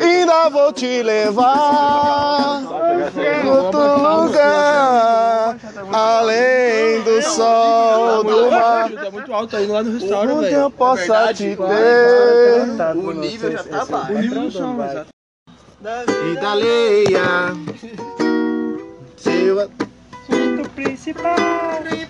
Ainda 0.00 0.48
vou 0.48 0.72
te 0.72 1.02
levar 1.02 2.62
em 3.14 3.48
outro 3.48 3.80
lugar, 3.98 5.56
além 5.92 7.02
do 7.02 7.20
sol, 7.22 8.24
do 8.24 8.50
mar, 8.50 8.90
Tá 8.90 9.10
muito 9.10 9.34
alto 9.34 9.56
aí 9.56 9.66
lá 9.66 9.82
no 9.82 10.38
onde 10.38 10.52
eu 10.52 10.70
possa 10.70 11.34
te 11.34 11.56
ter. 11.56 12.96
O 12.96 13.12
nível 13.12 13.52
já 13.52 13.64
tá 13.64 13.84
baixo. 13.84 14.12
O 14.12 14.18
nível 14.18 14.42
do 14.42 14.50
som, 14.50 14.82
exato. 14.82 15.08
Vida 16.24 16.48
alheia, 16.48 17.52
seu 19.16 19.58
O 19.58 20.68
principal 20.70 21.36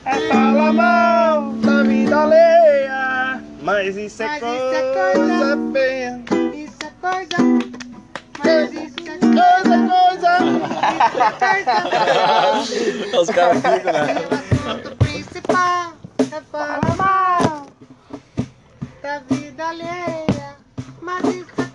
é 0.04 0.28
falar 0.28 0.72
mal 0.72 1.52
da 1.52 1.65
vida 1.96 2.16
alheia. 2.16 3.42
Mas 3.62 3.96
isso 3.96 4.22
é 4.22 4.26
Mas 4.26 4.36
isso 4.36 4.44
coisa, 4.44 4.76
é 4.76 4.92
coisa. 4.92 5.72
feia. 5.72 6.20
Isso 6.54 6.78
é 6.82 6.90
coisa, 7.00 7.36
mas 8.38 8.72
isso 8.72 9.00
é 9.08 9.18
coisa, 9.18 9.76
coisa. 9.88 10.32
Os 13.20 13.28
caras 13.30 13.56
ficam, 13.56 13.92
né? 13.92 14.00
assunto 14.68 14.96
principal. 14.96 15.92
É 16.18 16.40
falar 16.52 16.96
mal 16.96 17.66
da 19.02 19.18
vida 19.30 19.64
alheia, 19.68 20.56
mas 21.00 21.24
isso 21.24 21.50
é 21.58 21.65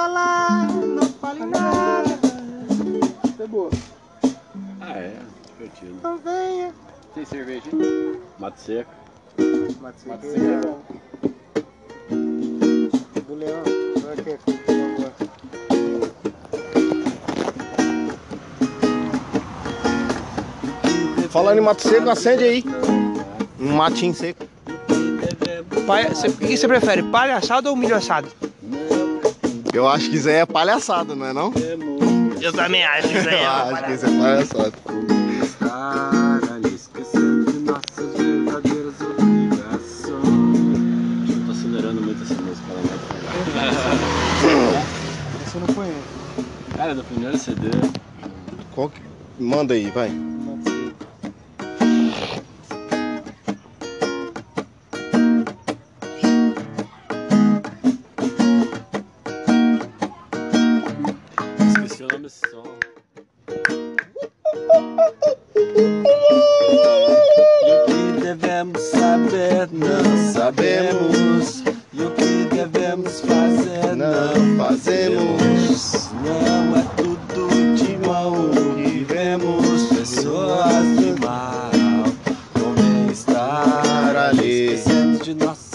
falar, 0.00 0.66
não 0.72 1.02
fale 1.20 1.44
nada. 1.44 2.18
Ah, 4.80 4.92
é. 4.98 5.16
Divertido. 5.58 5.96
Não 6.02 6.16
venha. 6.18 6.72
Tem 7.14 7.24
cerveja? 7.26 7.64
Mato 8.38 8.58
seco. 8.60 8.90
Do 13.26 13.34
leão. 13.34 13.62
Olha 14.04 14.12
aqui, 14.14 14.38
por 14.44 14.54
favor. 14.64 16.20
Falando 21.30 21.58
em 21.58 21.60
mato 21.60 21.82
seco, 21.82 22.10
acende 22.10 22.44
aí. 22.44 22.64
Um 23.58 23.72
matinho 23.76 24.14
seco. 24.14 24.44
Palha- 25.86 26.10
O 26.10 26.32
que 26.46 26.56
você 26.56 26.66
prefere, 26.68 27.02
palhaçada 27.04 27.70
ou 27.70 27.76
milho 27.76 27.94
assado? 27.96 28.28
Eu 29.72 29.88
acho 29.88 30.10
que 30.10 30.16
isso 30.16 30.28
aí 30.28 30.36
é 30.36 30.46
palhaçada, 30.46 31.14
não 31.14 31.26
é 31.26 31.32
não? 31.32 31.52
Eu 32.40 32.52
também 32.52 32.84
acho 32.84 33.06
isso 33.08 33.28
aí. 33.28 33.40
Eu 33.42 33.50
acho 33.50 33.84
que 33.84 33.92
isso 33.92 34.06
é 34.06 34.10
palhaçada. 34.18 34.72
Estar 35.42 36.40
ali 36.54 36.74
esquecendo 36.74 37.52
de 37.52 37.58
nossas 37.60 38.16
verdadeiras 38.16 38.94
obrigações. 39.00 40.10
Eu 41.30 41.46
tô 41.46 41.52
acelerando 41.52 42.00
muito 42.02 42.22
essa 42.22 42.34
música, 42.34 42.66
ela 42.70 42.80
é 42.80 42.94
Você 45.44 45.58
não 45.58 45.66
conhece. 45.68 46.00
Cara, 46.76 46.94
do 46.94 47.04
primeiro 47.04 47.38
CD. 47.38 47.68
Qual 48.74 48.88
que... 48.90 49.00
Manda 49.38 49.74
aí, 49.74 49.90
vai. 49.90 50.10
De 85.34 85.44
nossas 85.44 85.69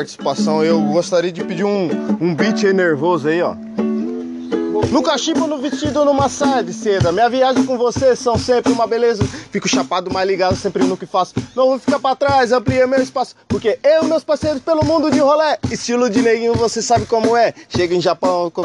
participação. 0.00 0.64
Eu 0.64 0.80
gostaria 0.80 1.30
de 1.30 1.44
pedir 1.44 1.64
um, 1.64 1.88
um 2.20 2.34
beat 2.34 2.64
aí 2.64 2.72
nervoso 2.72 3.28
aí, 3.28 3.42
ó. 3.42 3.54
No 4.90 5.02
cachimbo, 5.02 5.46
no 5.46 5.58
vestido, 5.58 6.04
numa 6.04 6.28
saia 6.28 6.64
de 6.64 6.72
seda. 6.72 7.12
Minha 7.12 7.28
viagem 7.28 7.64
com 7.64 7.76
você 7.76 8.16
são 8.16 8.36
sempre 8.36 8.72
uma 8.72 8.86
beleza. 8.86 9.22
Fico 9.52 9.68
chapado, 9.68 10.12
mais 10.12 10.26
ligado 10.26 10.56
sempre 10.56 10.82
no 10.84 10.96
que 10.96 11.06
faço. 11.06 11.34
Não 11.54 11.68
vou 11.68 11.78
ficar 11.78 12.00
pra 12.00 12.16
trás, 12.16 12.50
amplia 12.50 12.86
meu 12.86 13.00
espaço. 13.00 13.36
Porque 13.46 13.78
eu 13.84 14.02
e 14.02 14.06
meus 14.06 14.24
parceiros 14.24 14.62
pelo 14.62 14.84
mundo 14.84 15.10
de 15.10 15.20
rolé. 15.20 15.58
Estilo 15.70 16.08
de 16.10 16.22
neguinho, 16.22 16.54
você 16.54 16.82
sabe 16.82 17.06
como 17.06 17.36
é. 17.36 17.52
Chega 17.68 17.94
em 17.94 18.00
Japão, 18.00 18.50
com... 18.50 18.64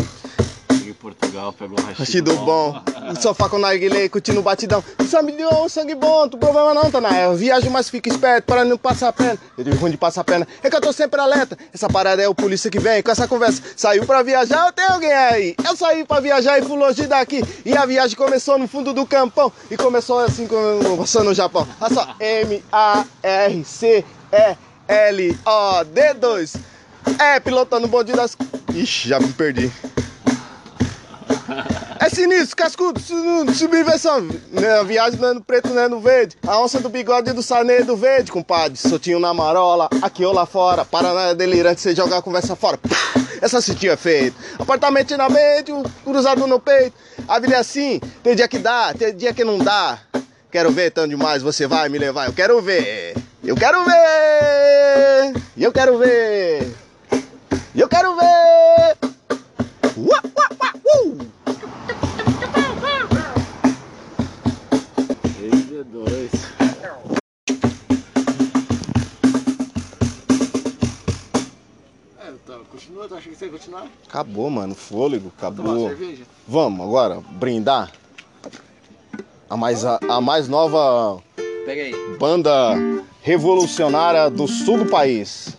Em 0.72 0.94
Portugal, 0.94 1.54
pegou 1.54 1.78
um 1.80 1.94
Rachido 1.94 2.34
bom, 2.38 2.82
no 3.06 3.22
sofá 3.22 3.48
com 3.48 3.58
narguilé, 3.58 4.10
curtindo 4.10 4.40
o 4.40 4.44
batidão. 4.44 4.84
Sabe 5.08 5.32
de 5.32 5.46
um 5.46 5.70
sangue 5.70 5.96
bom, 5.96 6.28
tu 6.28 6.38
problema 6.38 6.74
não, 6.74 6.90
tá 6.92 7.00
na 7.00 7.18
Eu 7.18 7.36
viajo, 7.36 7.70
mas 7.70 7.90
fica 7.90 8.10
esperto 8.10 8.46
para 8.46 8.66
não 8.66 8.78
passar 8.78 9.10
a 9.10 9.14
pena. 9.14 9.38
Eu 9.58 9.64
digo 9.64 9.78
ruim 9.78 9.92
de 9.92 9.98
passar 9.98 10.22
a 10.22 10.24
pena, 10.24 10.48
é 10.64 10.70
que 10.70 10.76
eu 10.76 10.82
tô 10.82 10.92
sempre 10.92 11.22
alerta. 11.22 11.58
Essa 11.74 11.88
parada 11.88 12.22
é 12.22 12.28
o 12.28 12.36
polícia 12.36 12.70
que 12.70 12.80
vem 12.80 13.02
com 13.02 13.12
essa 13.12 13.28
conversa. 13.28 13.62
Saiu 13.76 14.06
pra 14.06 14.24
viajar, 14.24 14.68
eu 14.68 14.74
tenho 14.74 14.92
alguém 14.92 15.14
aí. 15.14 15.56
Eu 15.64 15.76
saí 15.76 16.04
pra 16.04 16.20
viajar 16.20 16.60
e 16.60 16.64
fui 16.64 16.78
longe 16.78 17.08
daqui. 17.08 17.44
E 17.66 17.76
a 17.78 17.86
viagem 17.86 18.18
começou 18.18 18.58
no 18.58 18.68
fundo 18.68 18.94
do 18.94 19.06
campão. 19.06 19.52
E 19.70 19.78
começou 19.78 20.20
assim, 20.20 20.48
começou 20.48 21.24
no 21.24 21.34
Japão. 21.34 21.68
Olha 21.80 21.94
só, 21.94 22.16
M-A-R-C-E-L-O-D-2. 22.20 23.56
É, 27.20 27.40
pilotando 27.40 27.86
o 27.86 27.90
bonde 27.90 28.14
das. 28.14 28.36
Ixi, 28.74 29.10
já 29.10 29.20
me 29.20 29.32
perdi. 29.34 29.72
É 32.16 32.18
sinistro, 32.18 32.56
cascudo, 32.56 32.98
su- 32.98 33.54
subversão. 33.54 34.22
Né, 34.22 34.84
viagem 34.86 35.20
no 35.20 35.44
preto, 35.44 35.74
né, 35.74 35.90
no 35.90 36.00
verde. 36.00 36.38
A 36.48 36.62
onça 36.62 36.80
do 36.80 36.88
bigode 36.88 37.34
do 37.34 37.44
sané 37.44 37.82
do 37.82 37.98
verde, 37.98 38.32
compadre. 38.32 38.78
Sotinho 38.78 39.20
na 39.20 39.34
marola, 39.34 39.90
aqui 40.02 40.24
ou 40.24 40.32
lá 40.32 40.46
fora. 40.46 40.86
Paraná 40.86 41.32
é 41.32 41.36
delirante, 41.36 41.82
você 41.82 41.94
jogar 41.94 42.20
a 42.20 42.22
conversa 42.22 42.56
fora. 42.56 42.80
Essa 43.42 43.60
citinha 43.60 43.92
é 43.92 43.98
feita. 43.98 44.38
Apartamento 44.58 45.18
na 45.18 45.28
mente, 45.28 45.74
cruzado 46.06 46.48
no 46.48 46.58
peito. 46.58 46.96
A 47.28 47.38
vida 47.38 47.56
é 47.56 47.60
assim, 47.60 48.00
tem 48.24 48.34
dia 48.34 48.48
que 48.48 48.60
dá, 48.60 48.94
tem 48.94 49.14
dia 49.14 49.34
que 49.34 49.44
não 49.44 49.58
dá. 49.58 50.00
Quero 50.50 50.72
ver 50.72 50.92
tanto 50.92 51.10
demais, 51.10 51.44
você 51.44 51.68
vai 51.68 51.90
me 51.90 51.98
levar. 51.98 52.28
Eu 52.28 52.34
quero 52.34 52.62
ver, 52.62 53.14
eu 53.44 53.58
quero 53.58 53.84
ver, 53.84 55.34
e 55.58 55.64
eu 55.66 55.72
quero 55.74 55.98
ver, 55.98 56.74
e 57.76 57.82
eu 57.82 57.90
quero 57.90 58.16
ver. 58.16 58.45
Continuar? 73.50 73.88
Acabou, 74.08 74.50
mano. 74.50 74.76
Fôlego, 74.76 75.32
acabou. 75.38 75.92
Vamos 76.48 76.86
agora 76.86 77.22
brindar. 77.32 77.92
A 79.50 79.56
mais, 79.56 79.86
a, 79.86 80.00
a 80.10 80.20
mais 80.22 80.48
nova 80.48 81.22
banda 82.20 82.76
revolucionária 83.22 84.30
do 84.30 84.48
sul 84.48 84.80
do 84.80 84.86
país. 84.86 85.56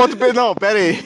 Outlook. 0.00 0.32
Não, 0.32 0.54
pera 0.54 0.78
aí. 0.78 0.96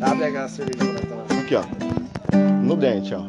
Abre 0.01 0.25
a 0.37 0.47
cerveja 0.47 0.77
pra 0.91 1.01
tomar. 1.01 1.41
Aqui, 1.41 1.55
ó. 1.55 1.63
No 2.63 2.75
dente, 2.75 3.13
ó. 3.13 3.21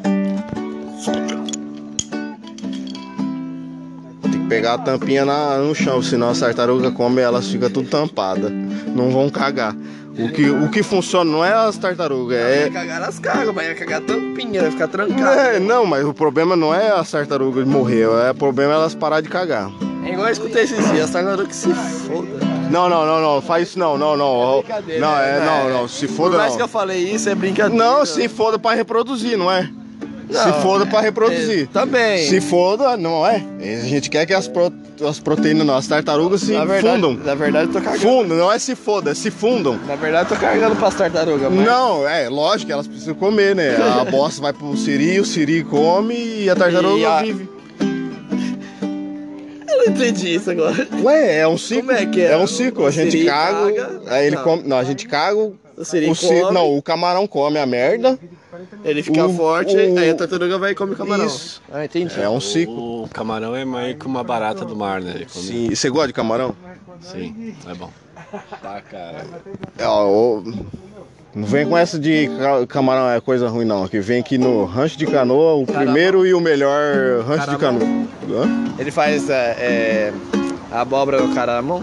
Tem 4.23 4.31
que 4.43 4.49
pegar 4.49 4.75
a 4.75 4.79
tampinha 4.79 5.25
na- 5.25 5.59
no 5.59 5.75
chão, 5.75 6.03
senão 6.03 6.31
as 6.31 6.41
tartarugas 6.41 6.93
comem 6.95 7.25
elas 7.25 7.47
ficam 7.49 7.71
tudo 7.71 7.89
tampadas. 7.89 8.51
Não 8.95 9.11
vão 9.11 9.29
cagar. 9.31 9.75
O 10.19 10.31
que, 10.33 10.49
o 10.49 10.71
que 10.71 10.83
funciona 10.83 11.31
não 11.31 11.45
é 11.45 11.53
as 11.53 11.77
tartarugas, 11.77 12.41
Vai 12.41 12.63
é. 12.65 12.71
cagar 12.71 13.03
as 13.03 13.19
cagas, 13.19 13.55
mas 13.55 13.67
vai 13.67 13.75
cagar 13.75 14.01
tampinha, 14.01 14.63
vai 14.63 14.71
ficar 14.71 14.89
trancado. 14.89 15.39
É, 15.39 15.61
não, 15.61 15.85
mas 15.85 16.07
o 16.07 16.15
problema 16.15 16.57
não 16.57 16.75
é 16.75 16.91
as 16.91 17.11
tartarugas 17.11 17.67
morrer, 17.69 18.05
é 18.27 18.31
o 18.31 18.35
problema 18.35 18.73
é 18.73 18.77
elas 18.77 18.95
parar 18.95 19.21
de 19.21 19.29
cagar. 19.29 19.71
É 20.07 20.13
igual 20.13 20.27
eu 20.29 20.33
escutei 20.33 20.63
esses 20.63 20.91
dias, 20.91 21.05
as 21.05 21.11
tartarugas 21.11 21.49
que 21.49 21.55
se 21.57 21.69
foda. 21.75 22.29
Não, 22.71 22.89
não, 22.89 23.07
não, 23.07 23.21
não, 23.21 23.43
faz 23.43 23.69
isso 23.69 23.79
não, 23.79 23.97
não, 23.99 24.17
não. 24.17 24.59
brincadeira, 24.61 25.01
Não, 25.01 25.17
é, 25.19 25.41
né? 25.41 25.47
não, 25.47 25.71
não, 25.83 25.89
se 25.89 26.07
Por 26.09 26.15
foda 26.17 26.37
mais 26.39 26.51
que 26.57 26.63
eu 26.63 26.67
não. 26.67 26.69
falei 26.69 26.99
isso, 27.13 27.29
é 27.29 27.35
brincadeira. 27.35 27.85
Não, 27.85 28.05
se 28.07 28.29
foda 28.29 28.59
pra 28.59 28.73
reproduzir, 28.75 29.37
não 29.39 29.51
é? 29.51 29.69
Se 30.29 30.49
Não, 30.49 30.61
foda 30.61 30.85
pra 30.85 31.01
reproduzir. 31.01 31.63
é, 31.65 31.67
também. 31.73 32.27
Se 32.29 32.41
foda, 32.41 32.97
não 32.97 33.25
é? 33.25 33.45
A 33.61 33.87
gente 33.87 34.11
quer 34.11 34.27
que 34.27 34.35
as, 34.35 34.49
pro- 34.49 34.73
as 35.09 35.21
proteínas, 35.21 35.65
não, 35.65 35.77
as 35.77 35.87
tartarugas 35.87 36.41
se 36.41 36.53
na 36.53 36.65
verdade, 36.65 36.97
fundam. 36.97 37.15
Na 37.25 37.35
verdade, 37.37 37.69
eu 37.69 37.73
tô 37.73 37.81
cagando. 37.81 38.01
Fundam, 38.03 38.37
não 38.37 38.51
é 38.53 38.59
se 38.59 38.75
foda, 38.75 39.13
é 39.13 39.15
se 39.15 39.31
fundam. 39.31 39.79
Na 39.87 39.95
verdade, 39.95 40.29
eu 40.33 40.37
tô 40.37 40.41
carregando 40.45 40.75
pras 40.75 40.95
tartarugas, 40.97 41.53
mas... 41.53 41.65
Não, 41.65 42.09
é 42.09 42.29
lógico 42.29 42.73
elas 42.73 42.89
precisam 42.89 43.15
comer, 43.15 43.55
né? 43.55 43.77
A 44.01 44.05
bosta 44.05 44.43
vai 44.43 44.53
pro 44.53 44.77
siri, 44.77 45.21
o 45.21 45.25
siri 45.25 45.63
come 45.63 46.15
e 46.43 46.51
a 46.51 46.57
tartaruga 46.57 46.99
E 46.99 47.07
a- 47.07 47.23
vive. 47.23 47.49
Eu 49.77 49.91
não 49.91 49.93
entendi 49.97 50.35
isso 50.35 50.51
agora. 50.51 50.89
Ué, 51.03 51.39
é 51.39 51.49
um 51.49 51.59
ciclo. 51.59 51.87
Como 51.87 51.93
é 51.99 52.07
que 52.07 52.21
é? 52.23 52.37
um 52.37 52.47
ciclo. 52.47 52.85
A 52.85 52.89
O 52.89 52.91
gente 52.91 53.25
caga, 53.25 53.73
caga, 53.73 54.03
aí 54.15 54.27
ele 54.27 54.37
não. 54.37 54.43
come. 54.45 54.63
Não, 54.65 54.77
a 54.79 54.85
gente 54.85 55.07
caga. 55.07 55.37
O 55.39 55.57
O 55.77 55.85
siri 55.85 56.15
ci- 56.15 56.27
come, 56.27 56.53
Não, 56.55 56.77
o 56.77 56.83
camarão 56.83 57.27
come 57.27 57.59
a 57.59 57.67
merda. 57.67 58.19
ele 58.83 59.03
fica 59.03 59.27
o- 59.27 59.35
forte, 59.35 59.77
o- 59.77 59.99
aí 59.99 60.09
a 60.11 60.15
tartaruga 60.15 60.59
vai 60.59 60.71
e 60.73 60.75
come 60.75 60.95
o 60.95 60.97
camarão. 60.97 61.27
Isso. 61.27 61.61
Ah, 61.71 61.85
entendi. 61.85 62.19
É 62.19 62.29
um 62.29 62.41
ciclo. 62.41 63.05
O 63.05 63.09
camarão 63.09 63.55
é 63.55 63.65
mais 63.65 63.95
que 63.97 64.07
uma 64.07 64.25
barata 64.25 64.65
do 64.65 64.75
mar, 64.75 65.03
né? 65.03 65.13
Ele 65.17 65.27
come- 65.27 65.45
Sim. 65.47 65.69
E 65.71 65.77
você 65.77 65.91
gosta 65.91 66.07
de 66.09 66.13
camarão? 66.15 66.57
Sim, 67.01 67.55
é 67.69 67.75
bom. 67.75 67.91
Tá, 68.63 68.81
cara. 68.81 69.27
É, 69.79 69.87
ó, 69.87 70.41
Não 71.37 71.47
vem 71.47 71.67
com 71.69 71.77
essa 71.77 71.99
de 71.99 72.31
ca- 72.39 72.67
camarão 72.67 73.11
é 73.11 73.21
coisa 73.21 73.47
ruim, 73.49 73.67
não. 73.67 73.87
Que 73.87 74.01
vem 74.01 74.21
aqui 74.21 74.39
no 74.39 74.65
Rancho 74.65 74.97
de 74.97 75.07
Canoa, 75.07 75.55
o 75.55 75.67
primeiro 75.67 76.27
e 76.27 76.33
o 76.33 76.41
melhor 76.41 77.21
rancho 77.29 77.51
de 77.51 77.59
canoa. 77.59 77.83
Hã? 78.31 78.65
Ele 78.79 78.91
faz 78.91 79.29
é, 79.29 79.35
é, 79.59 80.13
abóbora 80.73 81.21
no 81.21 81.35
caramão. 81.35 81.81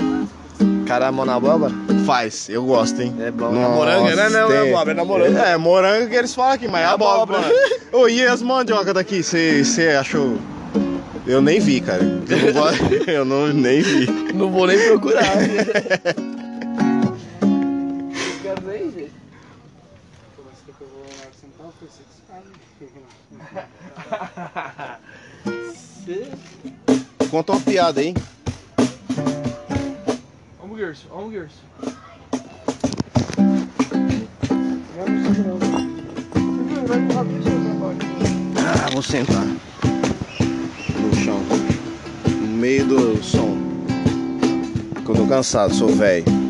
Caramão 0.88 1.24
na 1.24 1.36
abóbora. 1.36 1.72
Faz, 2.04 2.50
eu 2.50 2.64
gosto, 2.66 3.00
hein? 3.02 3.14
É 3.22 3.30
bom. 3.30 3.52
Nossa, 3.52 3.60
Na 3.62 3.70
moranga, 3.70 4.16
né? 4.16 4.30
Não, 4.30 4.48
tem- 4.48 4.58
é 4.58 4.70
abóbora, 4.72 4.92
é 4.92 4.94
na 4.96 5.06
moranga. 5.06 5.40
É, 5.42 5.58
moranga 5.58 6.08
que 6.08 6.16
eles 6.16 6.34
falam 6.34 6.54
aqui, 6.54 6.68
mas 6.68 6.82
é 6.82 6.86
abóbora. 6.86 7.40
Ô, 7.94 8.08
e 8.10 8.26
as 8.26 8.42
mandioca 8.42 8.92
daqui, 8.92 9.22
você 9.24 9.96
achou? 10.00 10.36
Eu 11.28 11.42
nem 11.44 11.60
vi, 11.60 11.80
cara. 11.80 12.02
Eu 12.04 12.54
não, 12.54 12.62
gosto- 12.62 12.84
eu 13.10 13.24
não 13.26 13.48
nem 13.50 13.82
vi. 13.84 14.08
Não 14.34 14.50
vou 14.52 14.66
nem 14.66 14.80
procurar. 14.80 15.24
Conta 27.30 27.52
uma 27.54 27.62
piada 27.62 28.02
aí. 28.02 28.14
Hambúrgueres, 30.64 31.06
hambúrgueres. 31.12 31.52
Ah, 38.58 38.90
vou 38.92 39.02
sentar. 39.02 39.46
No 39.46 41.16
chão. 41.24 41.40
No 42.28 42.48
meio 42.48 42.86
do 42.86 43.24
som. 43.24 43.58
Porque 44.94 45.12
eu 45.12 45.16
tô 45.16 45.28
cansado, 45.28 45.74
sou 45.74 45.90
velho. 45.90 46.43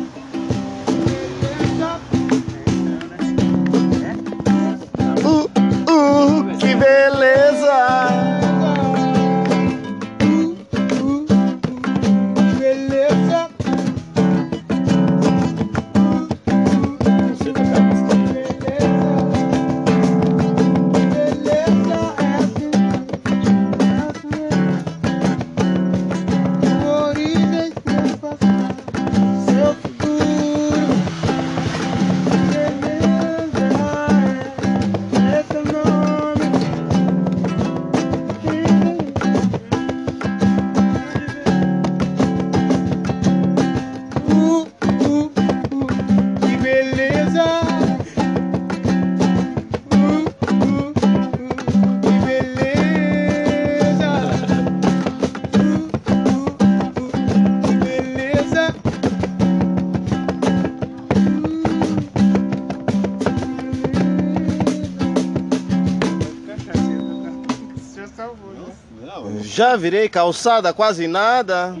Já 69.54 69.76
virei 69.76 70.08
calçada 70.08 70.72
quase 70.72 71.06
nada. 71.06 71.76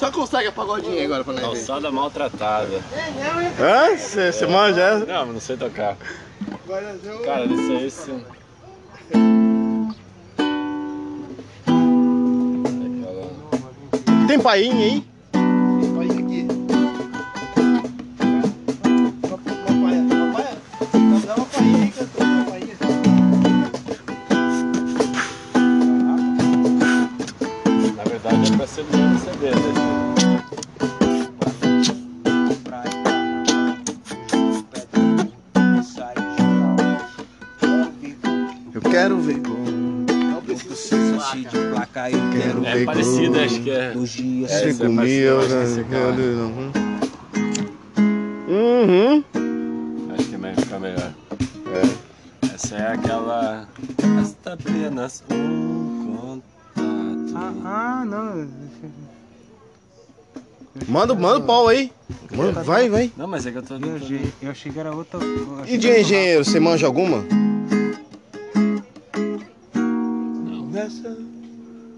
Só 0.00 0.10
consegue 0.10 0.48
a 0.48 0.52
pagodinha 0.52 1.04
agora 1.04 1.22
pra 1.22 1.32
nós 1.34 1.42
ver. 1.42 1.48
Calçada 1.48 1.92
maltratada. 1.92 2.82
Hã? 3.60 3.96
Você 3.96 4.46
manja 4.48 4.80
essa? 4.80 5.06
Não, 5.06 5.26
mas 5.26 5.34
não 5.34 5.40
sei 5.40 5.56
tocar. 5.56 5.96
Cara, 7.24 7.44
isso 7.44 7.72
aí 7.72 7.88
sim. 7.88 8.24
Aquela... 12.98 14.26
Tem 14.26 14.40
painha 14.40 14.86
aí? 14.86 15.15
Acho 43.56 43.62
que 43.62 43.70
é. 43.70 43.92
os 43.96 44.10
dias. 44.10 44.50
É, 44.50 44.54
é 44.54 44.58
acho 44.58 44.78
que 44.78 44.84
esse 44.84 45.84
cara. 45.84 46.14
Uhum. 48.48 49.24
Acho 50.14 50.28
que 50.28 50.36
vai 50.36 50.54
ficar 50.54 50.78
melhor. 50.78 51.12
É. 51.72 52.54
Essa 52.54 52.76
é 52.76 52.92
aquela. 52.92 53.68
Basta 54.16 54.52
apenas 54.52 55.24
um 55.30 56.16
contato. 56.16 57.62
Ah, 57.64 58.04
não. 58.06 58.48
Manda, 60.86 61.14
manda 61.14 61.38
o 61.38 61.42
pau 61.42 61.68
aí. 61.68 61.90
Manda, 62.30 62.62
vai, 62.62 62.88
vai. 62.88 63.10
Não, 63.16 63.26
mas 63.26 63.46
é 63.46 63.50
que 63.50 63.58
eu 63.58 63.62
tô. 63.62 63.74
Eu, 63.74 63.98
eu 64.42 64.50
achei 64.50 64.70
que 64.70 64.78
era 64.78 64.94
outra. 64.94 65.18
E 65.66 65.78
de 65.78 66.00
engenheiro, 66.00 66.44
você 66.44 66.60
manja 66.60 66.86
alguma? 66.86 67.24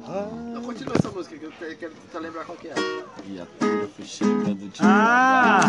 Então 0.09 0.47
continua 0.78 0.94
essa 0.96 1.10
música 1.10 1.36
que 1.36 1.44
eu 1.44 1.52
quero 1.76 1.92
tentar 1.92 2.20
lembrar 2.20 2.44
qual 2.44 2.56
que 2.56 2.68
é. 2.68 2.74
E 3.28 3.40
a 3.40 3.46
tua 3.58 3.88
chega 4.04 4.54
do 4.54 4.68
dia. 4.68 4.80
Ah! 4.80 5.60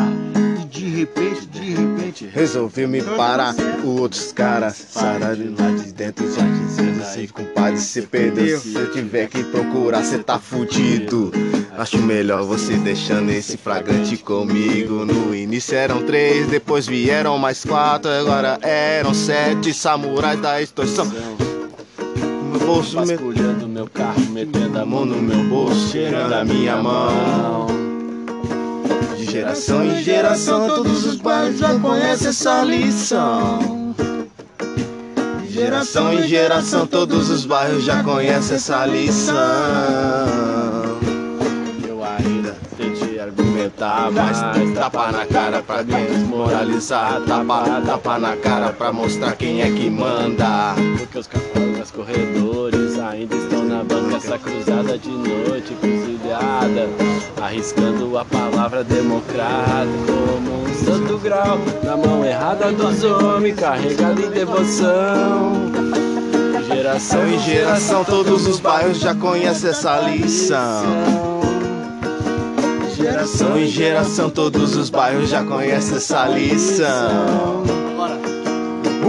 E 0.62 0.66
de 0.66 0.86
repente, 0.88 1.47
de 1.47 1.74
repente. 1.74 2.26
Resolveu 2.28 2.88
me 2.88 3.01
parar, 3.01 3.55
os 3.84 3.99
outros 3.99 4.32
caras 4.32 4.76
sararam 4.76 5.55
lá 5.57 5.72
de 5.72 5.91
dentro 5.93 6.32
já 6.32 6.43
dizendo 6.43 7.01
assim, 7.01 7.28
compadre, 7.28 7.80
você 7.80 8.03
perdeu. 8.03 8.60
Se 8.60 8.76
eu 8.76 8.91
tiver 8.91 9.28
que 9.28 9.43
procurar, 9.45 10.03
você 10.03 10.20
tá 10.20 10.38
fudido. 10.38 11.32
Acho 11.76 11.97
melhor 11.97 12.43
você 12.43 12.78
deixando 12.78 13.32
esse 13.32 13.57
flagrante 13.57 14.16
comigo. 14.18 15.05
No 15.05 15.34
início 15.34 15.76
eram 15.76 16.05
três, 16.05 16.47
depois 16.47 16.86
vieram 16.86 17.36
mais 17.39 17.66
quatro, 17.66 18.12
agora 18.12 18.60
eram 18.62 19.14
sete 19.14 19.74
samurais 19.74 20.39
da 20.39 20.62
extorsão. 20.62 21.49
Meu 22.60 22.68
bolso 22.68 22.97
meu 23.68 23.88
carro, 23.88 24.20
metendo 24.32 24.80
a 24.80 24.86
mão 24.86 25.05
mão 25.05 25.05
no 25.05 25.22
meu 25.22 25.43
bolso, 25.45 25.91
cheirando 25.91 26.34
a 26.34 26.43
minha 26.43 26.76
mão. 26.78 27.68
De 29.18 29.26
geração 29.26 29.86
em 29.86 30.03
geração, 30.03 30.68
todos 30.68 31.05
os 31.05 31.16
bairros 31.16 31.57
já 31.57 31.80
conhecem 31.80 32.28
essa 32.28 32.64
lição. 32.64 33.95
De 35.41 35.53
geração 35.53 36.14
em 36.14 36.28
geração, 36.28 36.86
todos 36.86 37.30
os 37.30 37.45
bairros 37.45 37.84
já 37.84 38.03
conhecem 38.03 38.55
essa 38.57 38.86
lição. 38.86 40.79
Argumentar, 43.60 44.10
Mas 44.12 44.74
tapa 44.74 45.12
na 45.12 45.26
cara 45.26 45.62
pra 45.62 45.82
desmoralizar, 45.82 47.22
tapa, 47.28 47.82
tapa 47.86 48.18
na 48.18 48.38
cara 48.38 48.72
pra 48.72 48.93
mostrar 48.93 49.36
quem 49.36 49.62
é 49.62 49.70
que 49.70 49.89
manda. 49.89 50.76
Porque 50.97 51.20
os 51.20 51.28
capangas 51.28 51.91
corredores 51.91 52.97
ainda 52.99 53.36
estão 53.36 53.66
na 53.66 53.84
banca 53.84 54.16
Essa 54.16 54.38
cruzada 54.38 54.97
de 54.97 55.10
noite 55.10 55.74
encruzilhada 55.74 56.88
Arriscando 57.41 58.18
a 58.18 58.26
palavra 58.26 58.84
democrata 58.84 59.88
Como 60.05 60.64
um 60.64 60.74
santo 60.74 61.18
grau 61.18 61.57
Na 61.84 61.97
mão 61.97 62.24
errada 62.24 62.72
dos 62.72 63.03
homens 63.03 63.60
Carregado 63.60 64.22
em 64.22 64.30
devoção 64.30 65.72
De 66.57 66.76
Geração 66.76 67.28
Em 67.28 67.39
geração, 67.39 68.05
todos 68.05 68.47
os 68.47 68.60
bairros 68.60 68.99
já 68.99 69.16
conhecem 69.16 69.70
essa 69.70 69.99
lição. 70.01 71.29
Geração 73.00 73.58
em 73.58 73.66
geração, 73.66 74.30
todos 74.30 74.76
os 74.76 74.89
bairros 74.89 75.30
já 75.30 75.41
conhecem 75.41 75.95
essa 75.95 76.28
lição. 76.28 77.64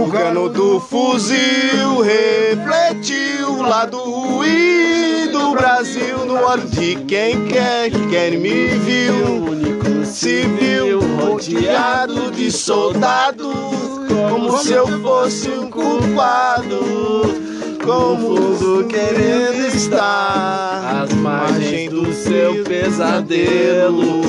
O 0.01 0.09
cano 0.09 0.47
do 0.47 0.79
fuzil 0.79 1.99
refletiu 1.99 3.49
o 3.49 3.61
lado 3.61 3.97
ruim 3.97 5.27
do 5.29 5.51
Brasil 5.51 6.25
no 6.25 6.35
olho 6.35 6.65
de 6.69 6.95
quem 7.03 7.45
quer 7.47 7.91
que 7.91 8.07
quer 8.07 8.31
me 8.37 8.67
viu. 8.67 9.43
único 9.43 10.05
Civil 10.05 11.01
rodeado 11.17 12.31
de 12.31 12.49
soldados, 12.49 13.53
como 14.29 14.57
se 14.59 14.71
eu 14.71 14.87
fosse 15.01 15.49
um 15.49 15.69
culpado. 15.69 16.79
Confuso 17.83 18.85
querendo 18.87 19.67
estar. 19.75 21.03
As 21.03 21.13
margens 21.13 21.89
do 21.89 22.13
seu 22.13 22.63
pesadelo. 22.63 24.21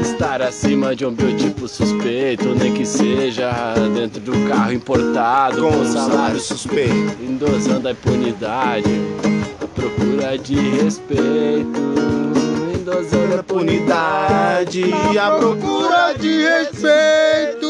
Estar 0.00 0.40
acima 0.42 0.94
de 0.94 1.04
um 1.04 1.12
biotipo 1.12 1.66
suspeito 1.66 2.54
Nem 2.54 2.72
que 2.72 2.86
seja 2.86 3.74
dentro 3.94 4.20
do 4.20 4.48
carro 4.48 4.72
importado 4.72 5.62
com 5.62 5.70
Com 5.70 5.78
um 5.78 5.84
salário 5.84 6.38
suspeito. 6.38 7.16
Endosando 7.20 7.88
a 7.88 7.92
impunidade 7.92 8.84
A 9.60 9.66
procura 9.66 10.38
de 10.38 10.54
respeito. 10.54 11.80
Endosando 12.74 13.34
a 13.34 13.38
Impunidade 13.38 14.84
e 15.12 15.18
a 15.18 15.30
procura 15.32 16.12
de 16.18 16.42
respeito. 16.42 17.66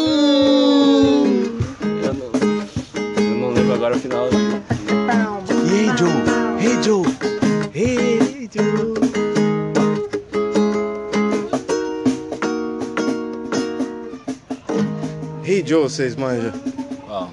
Eu 2.02 2.14
não, 2.14 3.22
eu 3.22 3.34
não 3.38 3.50
lembro 3.50 3.74
agora 3.74 3.96
o 3.96 3.98
final 3.98 4.28
Hey 5.08 5.90
Joe, 5.98 6.08
hey 6.58 6.82
Joe, 6.82 7.04
hey 7.74 8.48
Joe. 8.50 8.94
Hey 15.44 15.62
Joe, 15.66 15.82
vocês 15.82 16.16
manjam. 16.16 16.52
Ó, 17.08 17.28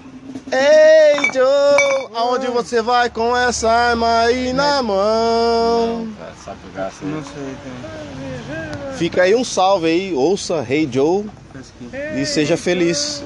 Ei 0.52 1.32
Joe, 1.34 2.10
aonde 2.14 2.48
você 2.48 2.82
vai 2.82 3.10
com 3.10 3.36
essa 3.36 3.70
arma 3.72 4.20
aí 4.24 4.52
na 4.52 4.84
mão? 4.84 6.10
é, 6.22 6.32
sabe 6.44 6.58
assim 6.78 7.06
Não 7.06 7.24
sei, 7.24 7.56
tem. 7.64 8.98
Fica 8.98 9.24
aí 9.24 9.34
um 9.34 9.44
salve 9.46 9.88
aí, 9.88 10.14
ouça 10.14 10.66
Hey 10.70 10.90
Joe 10.92 11.26
e 12.20 12.26
seja 12.26 12.58
feliz. 12.58 13.24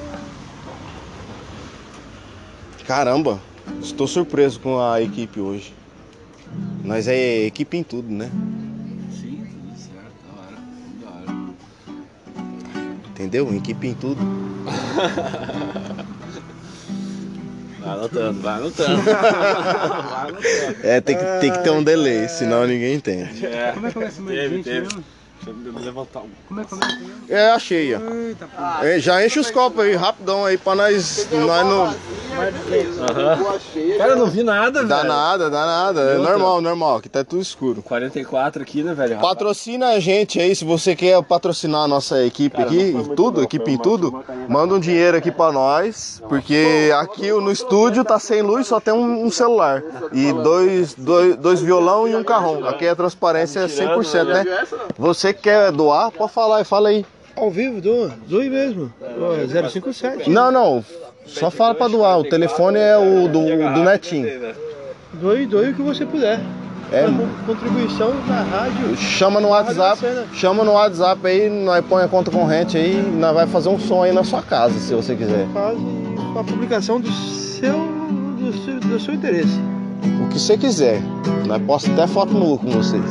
Caramba, 2.86 3.40
estou 3.80 4.06
surpreso 4.06 4.60
com 4.60 4.80
a 4.80 5.00
equipe 5.00 5.40
hoje. 5.40 5.72
Nós 6.84 7.08
é 7.08 7.44
equipe 7.46 7.76
em 7.76 7.82
tudo, 7.82 8.08
né? 8.12 8.30
Sim, 9.10 9.44
tudo 9.50 9.76
certo, 9.78 10.12
da 10.24 10.40
hora 10.40 10.56
Da 11.26 11.32
hora 11.32 11.54
Entendeu? 13.10 13.54
Equipe 13.54 13.88
em 13.88 13.94
tudo. 13.94 14.20
Vai 17.80 17.94
anotando, 17.94 18.40
vai 18.40 18.54
anotando 18.54 19.02
Vai 19.02 19.14
anotando 20.28 20.76
É, 20.82 21.00
tem 21.00 21.16
que, 21.16 21.24
tem 21.40 21.52
que 21.52 21.58
ter 21.60 21.70
um 21.70 21.84
delay, 21.84 22.28
senão 22.28 22.66
ninguém 22.66 22.96
entende. 22.96 23.46
É, 23.46 23.70
Como 23.72 23.86
é 23.86 23.90
que 23.90 23.94
começa 23.94 24.20
o 24.20 24.24
meu 24.24 24.34
teve, 24.34 24.56
gente 24.56 24.64
teve. 24.64 24.80
mesmo? 24.80 25.04
Deixa 25.46 25.68
eu 25.68 25.72
me 25.72 25.84
levantar 25.84 26.20
um. 26.20 26.30
Como 26.48 26.60
é 26.60 26.64
que? 26.64 27.32
É 27.32 27.50
a 27.52 27.58
cheia. 27.58 28.02
Eita. 28.02 28.48
É, 28.82 28.98
já 28.98 29.24
enche 29.24 29.38
os 29.38 29.48
copos 29.50 29.84
aí, 29.84 29.94
rapidão 29.94 30.44
aí, 30.44 30.58
pra 30.58 30.74
nós, 30.74 31.28
nós 31.30 31.66
não... 31.66 31.94
Cara, 33.96 34.10
eu 34.10 34.16
não 34.16 34.26
vi 34.26 34.42
nada, 34.42 34.84
Dá 34.84 34.96
velho. 34.98 35.08
nada, 35.08 35.48
dá 35.50 35.64
nada. 35.64 36.00
É 36.00 36.18
normal, 36.18 36.60
normal, 36.60 37.00
que 37.00 37.08
tá 37.08 37.24
tudo 37.24 37.40
escuro. 37.40 37.80
44 37.82 38.62
aqui, 38.62 38.82
né, 38.82 38.92
velho? 38.92 39.18
Patrocina 39.20 39.90
a 39.90 40.00
gente 40.00 40.40
aí, 40.40 40.54
se 40.54 40.64
você 40.64 40.96
quer 40.96 41.22
patrocinar 41.22 41.82
a 41.84 41.88
nossa 41.88 42.24
equipe 42.24 42.56
Cara, 42.56 42.68
aqui, 42.68 42.92
muito 42.92 43.14
tudo, 43.14 43.42
equipe 43.42 43.70
em 43.70 43.78
tudo, 43.78 44.22
manda 44.48 44.74
um 44.74 44.80
dinheiro 44.80 45.16
aqui 45.16 45.30
pra 45.30 45.52
nós, 45.52 46.20
porque 46.28 46.90
aqui 46.98 47.30
no 47.30 47.52
estúdio 47.52 48.04
tá 48.04 48.18
sem 48.18 48.42
luz, 48.42 48.66
só 48.66 48.80
tem 48.80 48.92
um, 48.92 49.24
um 49.24 49.30
celular. 49.30 49.82
E 50.12 50.32
dois, 50.32 50.94
dois, 50.94 51.36
dois 51.36 51.60
violão 51.60 52.08
e 52.08 52.16
um 52.16 52.24
carrão. 52.24 52.66
Aqui 52.66 52.86
a 52.86 52.96
transparência 52.96 53.60
é 53.60 53.66
100%, 53.66 54.24
né? 54.24 54.44
Você 54.98 55.32
que 55.32 55.35
quer 55.42 55.70
doar, 55.72 56.10
pode 56.10 56.32
falar 56.32 56.60
e 56.60 56.64
fala 56.64 56.88
aí. 56.88 57.04
Ao 57.36 57.50
vivo, 57.50 57.80
doa. 57.80 58.12
Doe 58.26 58.48
mesmo. 58.48 58.92
Ó, 59.20 59.34
é 59.34 59.68
057. 59.68 60.30
Não, 60.30 60.50
não, 60.50 60.84
só 61.26 61.50
fala 61.50 61.74
pra 61.74 61.86
doar, 61.88 62.18
o 62.18 62.24
telefone 62.24 62.78
é 62.78 62.96
o 62.96 63.28
do, 63.28 63.40
do 63.74 63.84
Netinho. 63.84 64.26
Doe, 65.14 65.44
doe 65.46 65.70
o 65.70 65.74
que 65.74 65.82
você 65.82 66.04
puder. 66.06 66.40
É. 66.92 67.02
Con- 67.04 67.28
Contribuição 67.46 68.14
na 68.28 68.42
rádio. 68.42 68.96
Chama 68.96 69.40
no 69.40 69.48
WhatsApp, 69.48 70.00
chama 70.32 70.62
no 70.64 70.72
WhatsApp 70.72 71.26
aí, 71.26 71.50
nós 71.50 71.84
põe 71.84 72.04
a 72.04 72.08
conta 72.08 72.30
corrente 72.30 72.76
aí, 72.76 72.94
nós 73.18 73.34
vai 73.34 73.46
fazer 73.46 73.68
um 73.68 73.78
som 73.78 74.02
aí 74.04 74.12
na 74.12 74.22
sua 74.22 74.40
casa, 74.40 74.78
se 74.78 74.94
você 74.94 75.16
quiser. 75.16 75.46
Faz 75.52 75.76
uma 75.76 76.44
publicação 76.44 77.00
do 77.00 77.10
seu, 77.10 77.72
do 78.38 78.52
seu, 78.64 78.78
do 78.80 79.00
seu 79.00 79.14
interesse. 79.14 79.60
O 80.24 80.28
que 80.28 80.38
você 80.38 80.56
quiser. 80.56 81.02
Nós 81.46 81.60
posta 81.62 81.90
até 81.92 82.06
foto 82.06 82.32
nua 82.32 82.56
com 82.56 82.68
vocês. 82.70 83.02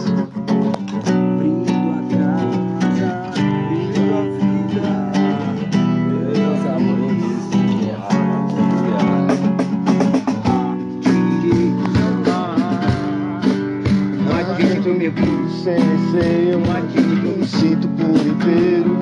Sem 15.66 15.80
receio, 15.80 16.60
me 16.60 17.48
sinto 17.48 17.88
por 17.88 18.16
inteiro. 18.24 19.00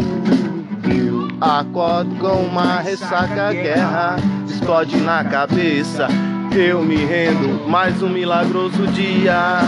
Eu 0.88 1.28
acordo 1.42 2.16
com 2.16 2.46
uma 2.46 2.80
ressaca, 2.80 3.52
guerra 3.52 4.16
explode 4.48 4.96
na 5.02 5.26
cabeça. 5.26 6.08
Eu 6.56 6.82
me 6.82 6.96
rendo, 6.96 7.68
mais 7.68 8.02
um 8.02 8.08
milagroso 8.08 8.88
dia. 8.88 9.60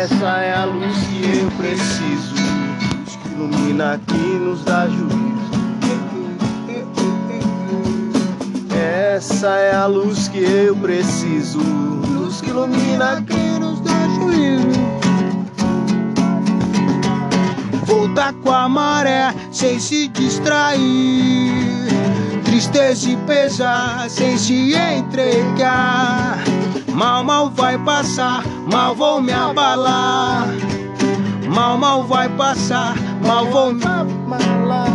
Essa 0.00 0.38
é 0.38 0.54
a 0.54 0.66
luz 0.66 0.96
que 0.98 1.40
eu 1.40 1.50
preciso, 1.56 2.34
que 3.20 3.28
ilumina, 3.34 4.00
que 4.06 4.38
nos 4.38 4.62
dá 4.62 4.86
juízo. 4.86 5.18
Essa 9.16 9.48
é 9.48 9.74
a 9.74 9.86
luz 9.86 10.28
que 10.28 10.44
eu 10.44 10.76
preciso, 10.76 11.58
luz 11.58 12.40
que 12.40 12.50
ilumina, 12.50 13.20
que 13.22 13.58
nos 13.58 13.80
dá 13.80 14.06
juízo. 14.14 14.77
Voltar 17.88 18.34
com 18.44 18.50
a 18.50 18.68
maré 18.68 19.34
sem 19.50 19.80
se 19.80 20.08
distrair. 20.08 21.88
Tristeza 22.44 23.08
e 23.08 23.16
pesar 23.16 24.10
sem 24.10 24.36
se 24.36 24.74
entregar. 24.74 26.38
Mal, 26.92 27.24
mal 27.24 27.48
vai 27.48 27.78
passar, 27.78 28.44
mal 28.70 28.94
vou 28.94 29.22
me 29.22 29.32
abalar. 29.32 30.48
Mal, 31.48 31.78
mal 31.78 32.04
vai 32.04 32.28
passar, 32.28 32.94
mal 33.24 33.46
vou 33.46 33.72
me 33.72 33.82
abalar. 33.82 34.92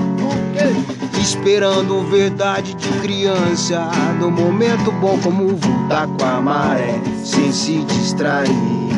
Esperando 1.19 2.03
verdade 2.11 2.75
de 2.75 2.89
criança. 2.99 3.89
No 4.19 4.29
momento 4.29 4.91
bom, 4.91 5.17
como 5.23 5.55
voltar 5.55 6.07
com 6.07 6.25
a 6.25 6.39
maré 6.39 7.01
sem 7.23 7.51
se 7.51 7.79
distrair. 7.85 8.92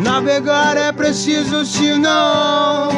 Navegar 0.00 0.76
é 0.76 0.92
preciso, 0.92 1.64
senão 1.64 2.10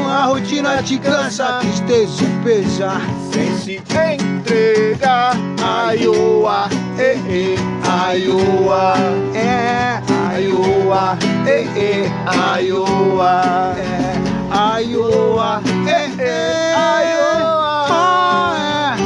a 0.08 0.24
rotina 0.26 0.82
te 0.82 0.98
cansa, 0.98 1.58
tristeza 1.60 2.24
e 2.24 2.44
pesar. 2.44 3.00
sem 3.32 3.58
se 3.58 3.76
entregar. 3.76 5.36
Aioa, 5.62 6.68
eh, 6.98 7.18
eh, 7.28 7.56
aioa, 7.88 8.94
É, 9.34 10.00
aioa, 10.34 11.18
eh, 11.46 11.66
eh, 11.76 12.12
aioa, 12.26 13.74
é, 13.78 14.56
aioa, 14.56 15.62
é, 15.86 16.22
é, 16.22 16.74
aioa, 16.74 17.86
ah, 17.90 18.96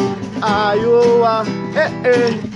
aioa, 0.43 1.45
eh, 1.75 1.91
eh, 2.05 2.48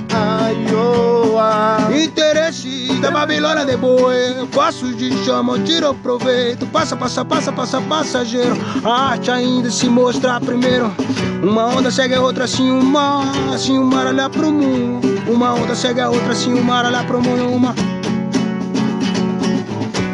é. 0.93 2.05
Interesse 2.05 2.89
da 3.01 3.11
Babilônia 3.11 3.65
de 3.65 3.77
boi, 3.77 4.47
passos 4.55 4.97
de 4.97 5.13
chama, 5.25 5.59
tira 5.61 5.93
proveito, 5.95 6.67
passa, 6.67 6.97
passa, 6.97 7.25
passa, 7.25 7.53
passa, 7.53 7.81
passageiro. 7.81 8.57
A 8.85 9.11
arte 9.11 9.31
ainda 9.31 9.71
se 9.71 9.89
mostrar 9.89 10.41
primeiro. 10.41 10.93
Uma 11.43 11.67
onda 11.67 11.91
segue 11.91 12.15
a 12.15 12.21
outra, 12.21 12.45
assim 12.45 12.71
o 12.71 12.83
mar, 12.83 13.27
assim 13.53 13.79
o 13.79 13.85
mar 13.85 14.07
olha 14.07 14.29
pro 14.31 14.53
mundo. 14.53 15.23
Uma 15.27 15.55
onda 15.55 15.75
segue 15.75 16.01
a 16.01 16.11
outra, 16.11 16.33
assim 16.33 16.53
o 16.55 16.63
mar 16.63 16.85
olha 16.85 17.03
pro 17.05 17.21
mundo. 17.21 17.49
Uma 17.49 17.75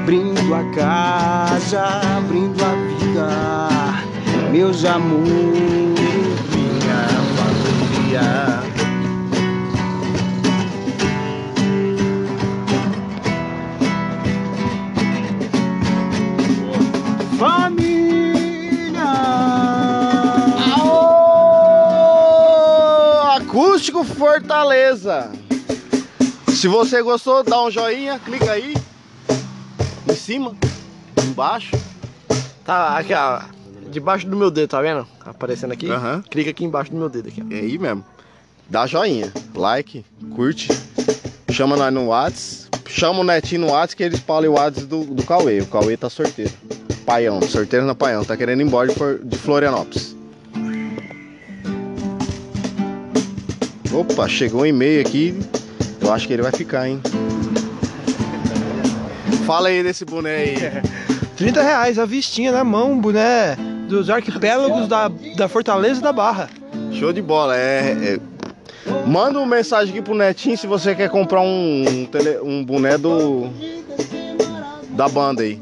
brindo 0.09 0.55
a 0.55 0.65
casa, 0.75 2.01
brindo 2.29 2.65
a 2.65 2.73
vida, 2.99 4.51
meus 4.51 4.85
amores, 4.85 5.29
minha. 6.55 7.09
Família. 7.37 8.68
Fortaleza. 24.05 25.31
Se 26.49 26.67
você 26.67 27.03
gostou, 27.03 27.43
dá 27.45 27.63
um 27.63 27.71
joinha, 27.71 28.19
clica 28.19 28.53
aí. 28.53 28.75
Em 30.11 30.15
cima, 30.15 30.57
embaixo. 31.25 31.77
Tá, 32.65 32.99
aqui, 32.99 33.15
ó. 33.15 33.41
Debaixo 33.91 34.27
do 34.27 34.37
meu 34.37 34.51
dedo, 34.51 34.69
tá 34.69 34.83
vendo? 34.83 35.07
Aparecendo 35.25 35.73
aqui. 35.73 35.89
Aham. 35.89 36.23
Clica 36.29 36.51
aqui 36.51 36.65
embaixo 36.65 36.91
do 36.91 36.97
meu 36.97 37.09
dedo 37.09 37.29
aqui, 37.29 37.43
ó. 37.43 37.55
É 37.55 37.61
aí 37.61 37.79
mesmo. 37.79 38.05
Dá 38.69 38.87
joinha, 38.87 39.33
like, 39.55 40.05
curte. 40.35 40.69
Chama 41.51 41.77
nós 41.77 41.93
no 41.93 42.09
Whats. 42.09 42.69
Chama 42.87 43.21
o 43.21 43.25
Netinho 43.25 43.63
no 43.63 43.73
Whats 43.73 43.95
que 43.95 44.03
eles 44.03 44.21
falam 44.21 44.51
o 44.51 44.55
Whats 44.55 44.85
do, 44.85 45.05
do 45.05 45.23
Cauê. 45.25 45.61
O 45.61 45.67
Cauê 45.67 45.97
tá 45.97 46.11
sorteiro. 46.11 46.53
Paião, 47.07 47.41
sorteiro 47.41 47.87
na 47.87 47.95
Paião. 47.95 48.25
Tá 48.25 48.37
querendo 48.37 48.61
ir 48.61 48.65
embora 48.65 48.89
de 49.23 49.39
Florianópolis. 49.39 50.18
Opa, 53.99 54.29
chegou 54.29 54.63
um 54.63 54.67
e-mail 54.67 55.01
aqui. 55.01 55.39
Eu 56.01 56.13
acho 56.13 56.27
que 56.27 56.33
ele 56.33 56.43
vai 56.43 56.53
ficar, 56.53 56.89
hein? 56.89 57.01
Fala 59.45 59.69
aí 59.69 59.83
desse 59.83 60.05
boné 60.05 60.37
aí. 60.37 60.57
30 61.37 61.63
reais 61.63 61.99
a 61.99 62.05
vistinha 62.05 62.53
na 62.53 62.63
mão, 62.65 62.99
boné 62.99 63.57
dos 63.89 64.11
arquipélagos 64.11 64.87
da, 64.89 65.09
da 65.37 65.49
Fortaleza 65.49 66.01
e 66.01 66.03
da 66.03 66.13
Barra. 66.13 66.49
Show 66.93 67.13
de 67.13 67.23
bola. 67.23 67.57
É, 67.57 67.97
é- 68.15 68.39
Manda 69.07 69.39
uma 69.39 69.57
mensagem 69.57 69.91
aqui 69.93 70.01
pro 70.03 70.15
Netinho 70.15 70.57
se 70.57 70.67
você 70.67 70.95
quer 70.95 71.11
comprar 71.11 71.41
um, 71.43 71.85
um, 71.89 72.07
tele- 72.07 72.39
um 72.43 72.65
boné 72.65 72.97
do. 72.97 73.49
Da 74.91 75.09
banda 75.09 75.43
aí. 75.43 75.61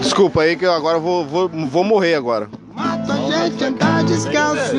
Desculpa 0.00 0.42
aí 0.42 0.56
que 0.56 0.64
eu 0.66 0.72
agora 0.72 0.98
vou, 0.98 1.24
vou, 1.24 1.48
vou 1.48 1.84
morrer 1.84 2.14
agora. 2.14 2.48
Mata 2.74 3.12
a 3.12 3.16
gente 3.48 3.64
andar 3.64 4.04
descalço 4.04 4.74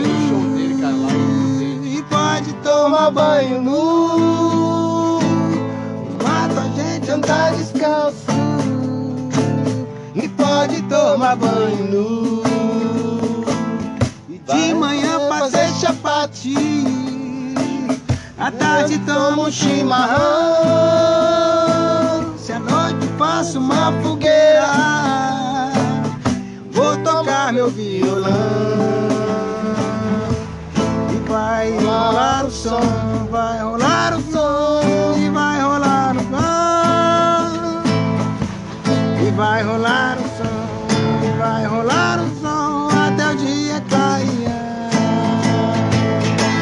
E 2.36 2.38
pode 2.38 2.54
tomar 2.56 3.12
banho 3.12 3.62
nu. 3.62 5.20
Mata 6.22 6.62
a 6.64 6.68
gente 6.76 7.10
andar 7.10 7.54
descalço. 7.54 8.26
E 10.14 10.28
pode 10.28 10.82
tomar 10.82 11.38
banho 11.38 11.88
nu. 11.90 12.44
E 14.28 14.38
de 14.38 14.74
manhã 14.74 15.18
fazer 15.30 15.70
chapati. 15.76 16.58
À 18.38 18.52
tarde 18.52 19.00
toma 19.06 19.44
um 19.44 19.52
chimarrão. 19.52 20.18
Se 22.38 22.52
à 22.52 22.60
noite 22.60 23.08
faço 23.18 23.60
uma 23.60 23.94
fogueira 24.04 25.72
Vou 26.70 26.98
tocar 26.98 27.54
meu 27.54 27.70
violão 27.72 29.15
vai 31.66 31.72
rolar 31.72 32.46
o 32.46 32.52
som 32.52 33.28
Vai 33.32 33.60
rolar 33.60 34.14
o 34.14 34.22
som 34.32 34.82
E 35.18 35.30
vai 35.30 35.62
rolar 35.62 36.16
o 36.16 36.20
som. 36.20 37.84
E 39.26 39.32
vai 39.32 39.64
rolar 39.64 40.18
o 40.18 40.24
som 40.38 41.26
E 41.26 41.32
vai 41.38 41.66
rolar 41.66 42.20
o 42.20 42.28
som 42.42 42.90
Até 42.98 43.32
o 43.32 43.36
dia 43.36 43.82
clarear 43.90 44.90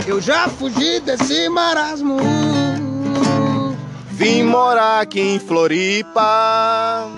Eu 0.08 0.22
já 0.22 0.48
fugi 0.48 1.00
desse 1.00 1.50
marasmo. 1.50 2.18
Vim 4.12 4.44
morar 4.44 5.02
aqui 5.02 5.20
em 5.20 5.40
Floripa. 5.40 7.10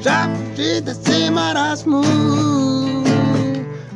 Já 0.00 0.30
fugi 0.30 0.80
desse 0.80 1.30
marasmo. 1.30 2.00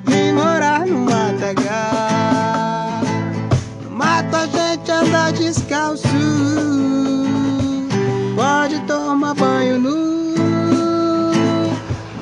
Vim 0.04 0.32
morar 0.32 0.86
no 0.86 0.98
matagal 0.98 2.13
a 4.44 4.46
gente 4.46 4.90
andar 4.90 5.32
descalço. 5.32 6.06
Pode 8.36 8.78
tomar 8.80 9.34
banho 9.34 9.78
nu. 9.78 10.34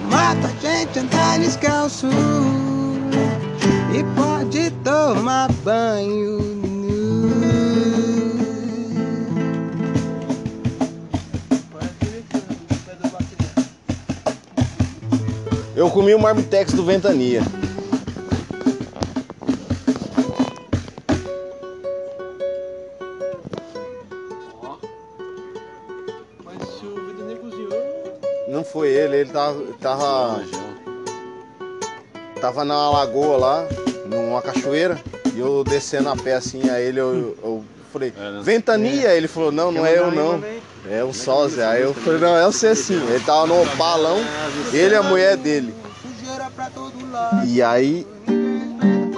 Mata 0.09 0.47
a 0.47 0.61
gente 0.61 0.99
andar 1.01 1.41
descalço. 1.41 2.07
E 3.93 4.05
pode 4.15 4.71
tomar 4.85 5.51
banho 5.65 6.39
nu. 6.39 7.33
Eu 15.75 15.91
comi 15.91 16.15
o 16.15 16.21
marmitex 16.21 16.73
do 16.73 16.85
Ventania. 16.85 17.43
Foi 28.73 28.89
ele, 28.89 29.17
ele 29.17 29.31
tava. 29.31 29.63
Tava, 29.81 30.43
tava 32.41 32.65
na 32.65 32.91
lagoa 32.91 33.37
lá, 33.37 33.69
numa 34.07 34.41
cachoeira, 34.41 34.99
e 35.35 35.41
eu 35.41 35.63
descendo 35.63 36.09
a 36.09 36.17
pé 36.17 36.35
assim, 36.35 36.69
aí 36.71 36.87
ele 36.87 37.01
eu, 37.01 37.37
eu 37.43 37.65
falei, 37.93 38.13
ventania? 38.43 39.15
Ele 39.15 39.29
falou, 39.29 39.53
não, 39.53 39.71
não 39.71 39.87
é 39.87 39.99
eu 39.99 40.11
não. 40.11 40.43
É 40.91 41.05
o 41.05 41.13
sósia. 41.13 41.69
Aí 41.69 41.83
eu 41.83 41.95
falei, 41.95 42.19
não, 42.21 42.37
é 42.37 42.45
você 42.45 42.75
sim. 42.75 43.01
Ele 43.09 43.21
tava 43.21 43.47
no 43.47 43.63
opalão, 43.63 44.19
ele 44.73 44.95
e 44.95 44.97
a 44.97 45.03
mulher 45.03 45.37
dele. 45.37 45.73
Sujeira 46.03 46.51
pra 46.51 46.69
todo 46.71 47.11
lado. 47.13 47.47
E 47.47 47.63
aí 47.63 48.07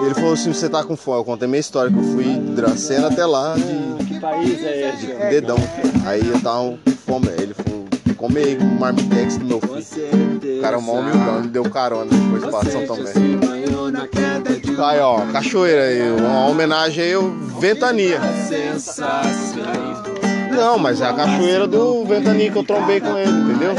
ele 0.05 0.15
falou 0.15 0.35
assim, 0.35 0.53
você 0.53 0.69
tá 0.69 0.85
com 0.85 0.97
fome. 0.97 1.21
Eu 1.21 1.25
contei 1.25 1.49
minha 1.49 1.61
história, 1.61 1.91
que 1.91 1.97
eu 1.97 2.03
fui 2.03 2.25
de 2.25 2.51
Dracena 2.55 3.07
até 3.07 3.25
lá 3.25 3.55
de, 3.55 4.05
Que 4.05 4.21
país 4.21 4.63
é 4.63 4.91
esse? 4.91 5.07
de 5.07 5.15
dedão. 5.15 5.57
Aí 6.05 6.21
eu 6.29 6.41
tava 6.43 6.77
com 6.85 6.91
fome. 7.07 7.29
Aí 7.31 7.43
ele 7.45 7.55
falou, 8.25 8.29
come 8.29 8.39
aí 8.41 8.57
o 8.57 8.65
marmitex 8.81 9.37
do 9.37 9.45
meu 9.45 9.61
filho. 9.61 9.83
certeza. 9.83 10.59
O 10.59 10.63
cara 10.63 10.77
é 10.77 10.81
mó 10.81 10.93
humildão, 10.95 11.39
ele 11.39 11.49
deu 11.49 11.65
carona 11.65 12.11
depois 12.11 12.45
pra 12.45 12.71
São 12.71 12.87
Tomé. 12.87 13.13
Aí 14.79 15.01
ó, 15.01 15.21
cachoeira 15.33 15.83
aí, 15.85 16.03
uma 16.13 16.47
homenagem 16.47 17.05
aí 17.05 17.15
Ventania. 17.61 18.21
Não, 20.51 20.79
mas 20.79 21.01
é 21.01 21.07
a 21.09 21.13
cachoeira 21.13 21.67
do 21.67 22.05
Ventania 22.05 22.51
que 22.51 22.57
eu 22.57 22.65
trombei 22.65 23.01
com 23.01 23.17
ele, 23.17 23.31
entendeu? 23.31 23.75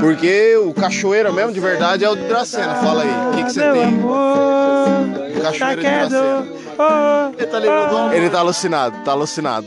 Porque 0.00 0.56
o 0.56 0.72
cachoeira 0.72 1.30
mesmo, 1.30 1.52
de 1.52 1.60
verdade, 1.60 2.04
é 2.04 2.08
o 2.08 2.16
de 2.16 2.26
Dracena. 2.26 2.74
Fala 2.76 3.02
aí, 3.02 3.10
o 3.10 3.36
que, 3.36 3.44
que 3.44 3.52
você 3.52 3.60
tem? 3.72 3.84
amor, 3.84 4.16
Cachoeira 5.42 5.76
de 5.76 5.82
tá 5.82 6.06
Dracena. 6.06 6.46
quieto. 6.78 8.14
Ele 8.14 8.30
tá 8.30 8.38
alucinado, 8.38 8.96
tá 9.04 9.12
alucinado. 9.12 9.66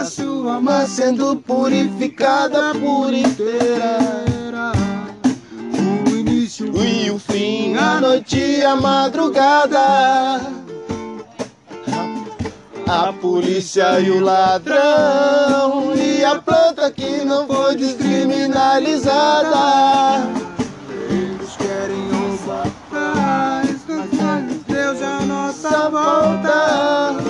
Da 0.00 0.06
sua 0.06 0.54
alma 0.54 0.86
sendo 0.86 1.36
purificada 1.36 2.72
por 2.72 3.12
inteira. 3.12 3.98
O 6.06 6.10
início 6.16 6.72
E 6.74 7.10
o 7.10 7.18
fim, 7.18 7.76
a 7.76 8.00
noite 8.00 8.38
e 8.38 8.64
a 8.64 8.74
madrugada. 8.76 10.40
a 12.88 13.12
polícia 13.20 14.00
e 14.00 14.10
o 14.10 14.20
ladrão. 14.20 15.94
E 15.94 16.24
a 16.24 16.36
planta 16.36 16.90
que 16.90 17.22
não 17.22 17.46
foi 17.46 17.76
descriminalizada. 17.76 20.26
Eles 21.10 21.56
querem 21.58 22.10
um 22.10 22.38
paz, 22.90 23.84
Deus 24.66 25.02
é 25.02 25.04
a 25.04 25.20
nossa 25.26 25.90
volta. 25.90 27.29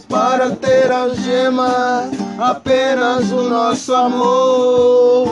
Para 0.00 0.50
ter 0.56 0.90
algema 0.90 2.08
apenas 2.38 3.30
o 3.30 3.48
nosso 3.48 3.94
amor. 3.94 5.28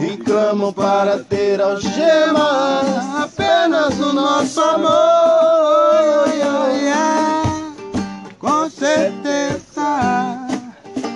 E 0.00 0.72
para 0.72 1.18
ter 1.24 1.60
algema 1.60 2.82
apenas 3.22 3.98
o 3.98 4.12
nosso 4.12 4.60
amor. 4.60 6.28
Com 8.38 8.70
certeza. 8.70 9.58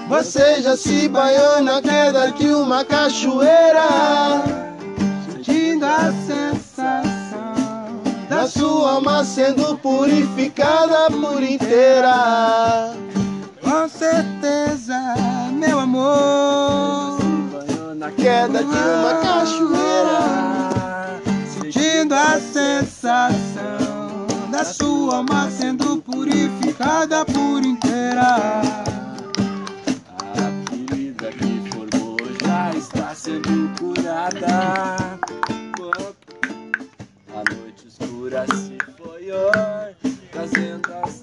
Você 0.09 0.61
já 0.63 0.77
se 0.77 1.09
banhou 1.09 1.63
na 1.63 1.81
queda 1.81 2.33
de 2.33 2.49
uma 2.49 2.85
cachoeira. 2.85 4.43
Sentindo 5.27 5.87
a 5.87 6.13
sensação 6.27 7.12
Da 8.33 8.47
sua 8.49 8.93
alma 8.93 9.23
sendo 9.27 9.77
purificada 9.77 11.11
por 11.11 11.43
inteira. 11.43 12.95
Com 13.61 13.87
certeza, 13.87 14.99
meu 15.53 15.79
amor. 15.79 17.19
Na 17.95 18.11
queda 18.11 18.61
de 18.61 18.65
uma 18.65 19.21
cachoeira. 19.23 21.21
Sentindo 21.47 22.15
a 22.15 22.41
sensação 22.41 24.27
da 24.51 24.65
sua 24.65 25.17
alma 25.19 25.51
sendo 25.51 25.99
purificada 25.99 27.27
por 27.27 27.63
inteira. 27.63 28.63
A 30.39 30.71
ferida 30.71 31.31
que 31.33 31.71
formou 31.71 32.17
já 32.43 32.71
está 32.75 33.15
sendo 33.15 33.71
curada. 33.79 35.21
A 38.33 38.47
noite 38.47 38.55
escura 38.55 38.57
se 38.57 38.79
foi 38.97 39.31
hoje, 39.31 40.19
trazendo 40.31 40.91
as 41.05 41.23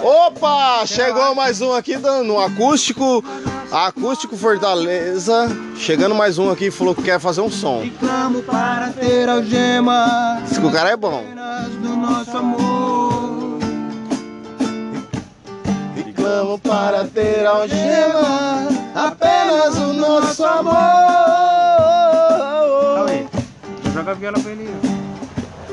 Opa! 0.00 0.86
Chegou 0.86 1.34
mais 1.34 1.60
um 1.60 1.72
aqui 1.72 1.96
no 1.96 2.38
acústico. 2.38 3.24
Acústico 3.72 4.36
Fortaleza. 4.36 5.48
Chegando 5.76 6.14
mais 6.14 6.38
um 6.38 6.52
aqui, 6.52 6.70
falou 6.70 6.94
que 6.94 7.02
quer 7.02 7.18
fazer 7.18 7.40
um 7.40 7.50
som. 7.50 7.82
Clamo 7.98 8.44
para 8.44 8.90
ter 8.90 9.28
algema 9.28 10.40
Diz 10.46 10.58
que 10.58 10.66
o 10.66 10.70
cara 10.70 10.90
é 10.90 10.96
bom. 10.96 11.24
apenas 11.26 11.68
do 11.74 11.96
nosso 11.96 12.36
amor. 12.36 13.58
E 15.96 16.12
clamo 16.12 16.60
para 16.60 17.04
ter 17.06 17.44
algema 17.44 18.68
apenas 18.94 19.76
o 19.78 19.92
nosso 19.94 20.44
amor. 20.44 21.53
Joga 23.94 24.10
a 24.10 24.14
viola 24.14 24.38
pra 24.40 24.50
ele. 24.50 24.68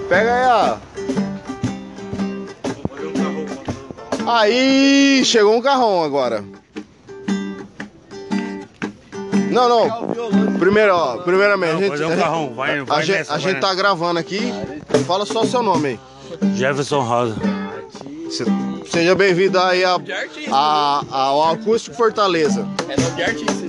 Pega 0.07 0.34
aí, 0.34 0.47
ó. 0.47 0.78
Aí, 4.28 5.24
chegou 5.26 5.55
um 5.57 5.61
carrão 5.61 6.03
agora. 6.03 6.43
Não, 9.51 9.67
não. 9.67 10.07
Primeiro, 10.59 10.95
ó, 10.95 11.17
primeiramente, 11.17 11.84
a 11.84 11.97
gente, 11.97 12.03
um 12.03 12.13
a 12.13 12.15
carrão, 12.17 12.53
vai, 12.53 12.80
a 12.80 12.84
vai 12.84 13.03
gente, 13.03 13.17
nessa, 13.17 13.34
a 13.34 13.38
vai 13.38 13.51
gente 13.51 13.59
tá 13.61 13.74
gravando 13.74 14.19
aqui. 14.19 14.53
Fala 15.07 15.26
só 15.26 15.41
o 15.41 15.47
seu 15.47 15.63
nome 15.63 15.88
aí. 15.89 15.99
Jefferson 16.55 17.01
Rosa. 17.01 17.36
Se- 18.30 18.45
Seja 18.89 19.15
bem-vindo 19.15 19.57
aí 19.59 19.84
a, 19.86 19.97
a- 20.51 21.01
ao 21.09 21.49
Acústico 21.51 21.95
Fortaleza. 21.95 22.67
É 22.89 23.01
nome 23.01 23.15
de 23.15 23.24
artista 23.24 23.61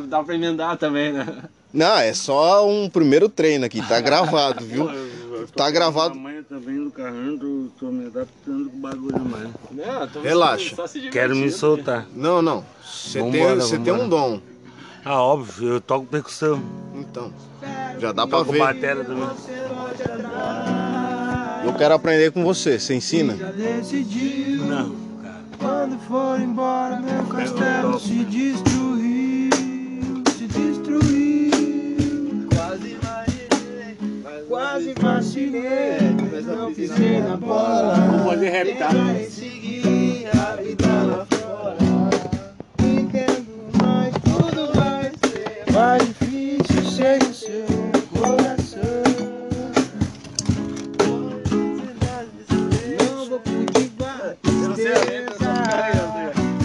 dá, 0.00 0.18
dá 0.18 0.24
pra 0.24 0.34
emendar 0.34 0.76
também, 0.76 1.12
né? 1.12 1.26
Não, 1.72 1.96
é 1.98 2.14
só 2.14 2.66
um 2.68 2.88
primeiro 2.88 3.28
treino 3.28 3.66
aqui, 3.66 3.86
tá 3.86 4.00
gravado, 4.00 4.64
viu? 4.64 4.88
Tá 5.54 5.70
gravado. 5.70 6.14
Amanhã 6.14 6.42
também 6.42 6.90
tô, 7.38 7.68
tô 7.78 7.86
me 7.86 8.06
adaptando 8.06 8.70
com 8.70 8.76
o 8.76 8.80
bagulho 8.80 9.20
mais. 9.20 9.48
Não, 9.70 10.22
Relaxa. 10.22 10.76
Quero 11.10 11.34
me 11.34 11.50
soltar. 11.50 12.06
Não, 12.14 12.42
não. 12.42 12.64
Você 12.84 13.22
tem, 13.30 13.54
você 13.56 13.78
tem 13.78 13.92
um 13.92 14.08
dom. 14.08 14.40
Ah, 15.04 15.22
óbvio, 15.22 15.68
eu 15.68 15.80
toco 15.80 16.06
percussão. 16.06 16.62
Então, 16.94 17.32
já 17.98 18.12
dá 18.12 18.26
pra 18.26 18.42
ver. 18.42 18.58
batera 18.58 19.04
também. 19.04 19.28
Eu 21.64 21.74
quero 21.74 21.94
aprender 21.94 22.30
com 22.30 22.44
você. 22.44 22.78
Você 22.78 22.94
ensina? 22.94 23.34
Não, 23.34 24.96
cara. 25.22 25.44
Quando 25.58 25.98
for 26.00 26.40
embora 26.40 27.00
meu 27.00 27.24
castelo 27.24 27.98
se 27.98 28.24
destruiu 28.24 28.87
Quase 34.48 34.94
vacilei 34.98 35.98
Mas 36.32 36.46
não 36.46 36.72
pisei 36.72 37.20
na 37.20 37.36
bola. 37.36 37.96
Vou 37.96 38.30
poder 38.30 38.48
reptar. 38.50 38.92
Tentei 38.92 39.28
seguir 39.28 40.26
a 40.32 40.56
vida 40.56 40.86
lá 40.86 41.26
fora. 41.26 41.76
Entendo, 42.82 43.46
mas 43.78 44.14
tudo 44.24 44.72
vai 44.72 45.12
ser 45.20 45.70
Mais 45.70 46.02
difícil 46.02 46.82
sem 46.90 47.18
o 47.18 47.34
seu 47.34 47.66
coração. 48.18 48.80
Não 52.98 53.28
vou 53.28 53.40
cultivar 53.40 54.34
tristeza 54.42 55.52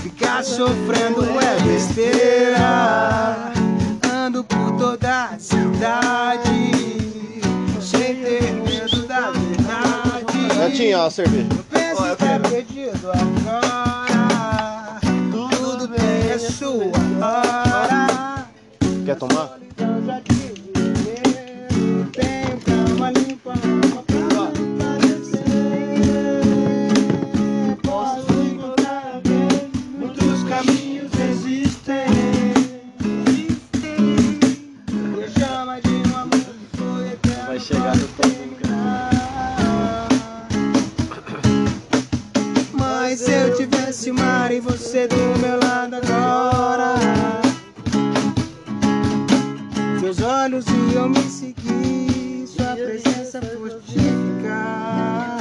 Ficar 0.01 0.41
sofrendo 0.41 1.25
é 1.38 1.59
besteira. 1.67 3.51
Ando 4.09 4.41
por 4.45 4.77
toda 4.77 5.25
a 5.25 5.38
cidade 5.38 6.52
Netinho, 10.74 10.97
ó, 10.97 11.05
a 11.05 11.11
cerveja. 11.11 11.47
Penso 11.69 12.01
que 12.15 12.26
é 12.26 12.39
perdido 12.39 13.11
agora 13.11 14.99
Tudo 15.32 15.88
bem, 15.88 16.32
é 16.32 16.39
sua 16.39 16.86
hora 17.21 18.47
Quer 19.05 19.15
tomar? 19.17 19.59
eu 19.78 20.03
já 20.03 20.19
te 20.21 20.34
vi 20.34 20.74
Tenho 22.11 22.59
cama 22.61 23.11
limpa 23.11 23.53
mar 44.11 44.51
e 44.51 44.59
você 44.59 45.07
do 45.07 45.39
meu 45.39 45.59
lado 45.59 45.95
agora. 45.95 46.95
Seus 49.99 50.21
olhos 50.21 50.65
iam 50.93 51.09
me 51.09 51.21
seguir 51.21 52.45
Sua 52.45 52.75
presença 52.75 53.41
fortificar 53.41 55.32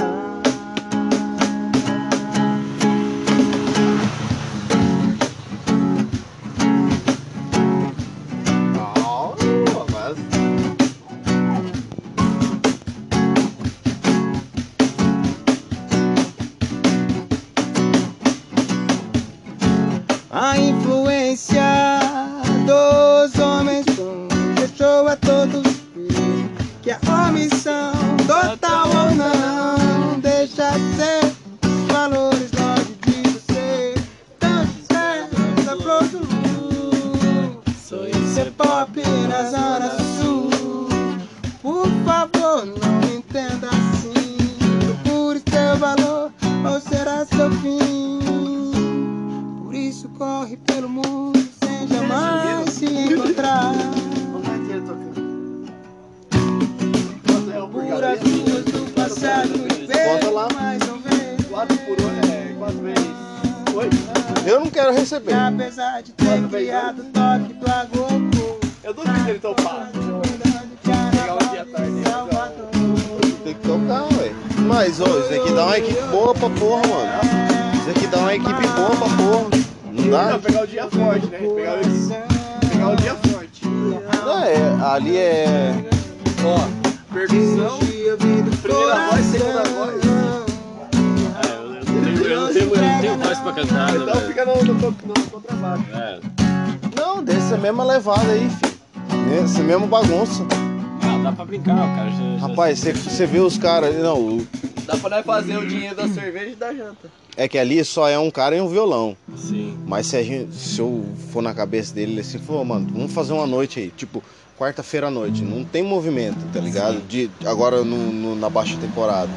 Rapaz, 102.63 102.79
você- 102.79 102.93
você 102.93 103.27
vê 103.27 103.41
os 103.41 103.59
caras. 103.59 103.93
Não, 103.97 104.17
o- 104.21 104.47
Dá 104.87 104.97
pra 104.97 105.11
nós 105.11 105.27
fazer 105.27 105.57
o 105.57 105.67
dinheiro 105.67 105.97
da 105.97 106.07
cerveja 106.09 106.51
e 106.51 106.55
da 106.55 106.73
janta. 106.73 107.11
é 107.37 107.49
que 107.49 107.59
ali 107.59 107.85
só 107.85 108.09
é 108.09 108.17
um 108.19 108.31
cara 108.31 108.55
e 108.57 108.61
um 108.61 108.69
violão. 108.69 109.17
Sim. 109.37 109.77
Mas 109.87 110.07
se, 110.07 110.17
a 110.17 110.23
gente, 110.23 110.55
se 110.55 110.79
eu 110.79 111.05
for 111.33 111.43
na 111.43 111.53
cabeça 111.55 111.93
dele, 111.93 112.13
ele 112.13 112.21
assim, 112.21 112.39
falou, 112.39 112.65
mano, 112.65 112.87
vamos 112.93 113.13
fazer 113.13 113.33
uma 113.33 113.47
noite 113.49 113.81
aí, 113.81 113.89
tipo, 113.97 114.23
quarta-feira 114.57 115.09
à 115.09 115.11
noite. 115.11 115.43
Não 115.43 115.65
tem 115.65 115.83
movimento, 115.83 116.39
tá 116.53 116.61
ligado? 116.61 117.01
De, 117.09 117.29
agora 117.45 117.83
no, 117.83 118.13
no- 118.13 118.37
na 118.37 118.49
baixa 118.49 118.77
temporada. 118.77 119.31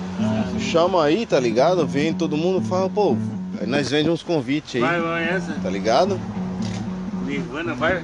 Chama 0.59 1.03
aí, 1.03 1.25
tá 1.25 1.39
ligado? 1.39 1.87
Vem 1.87 2.13
todo 2.13 2.37
mundo 2.37 2.61
fala, 2.67 2.87
pô, 2.89 3.15
aí 3.59 3.65
nós 3.65 3.89
vendemos 3.89 4.19
uns 4.21 4.23
convites 4.23 4.79
Vai, 4.81 4.95
aí, 4.97 5.01
vai 5.01 5.29
essa. 5.29 5.51
tá 5.63 5.69
ligado? 5.71 6.19
Nirvana, 7.25 7.73
vai. 7.73 8.03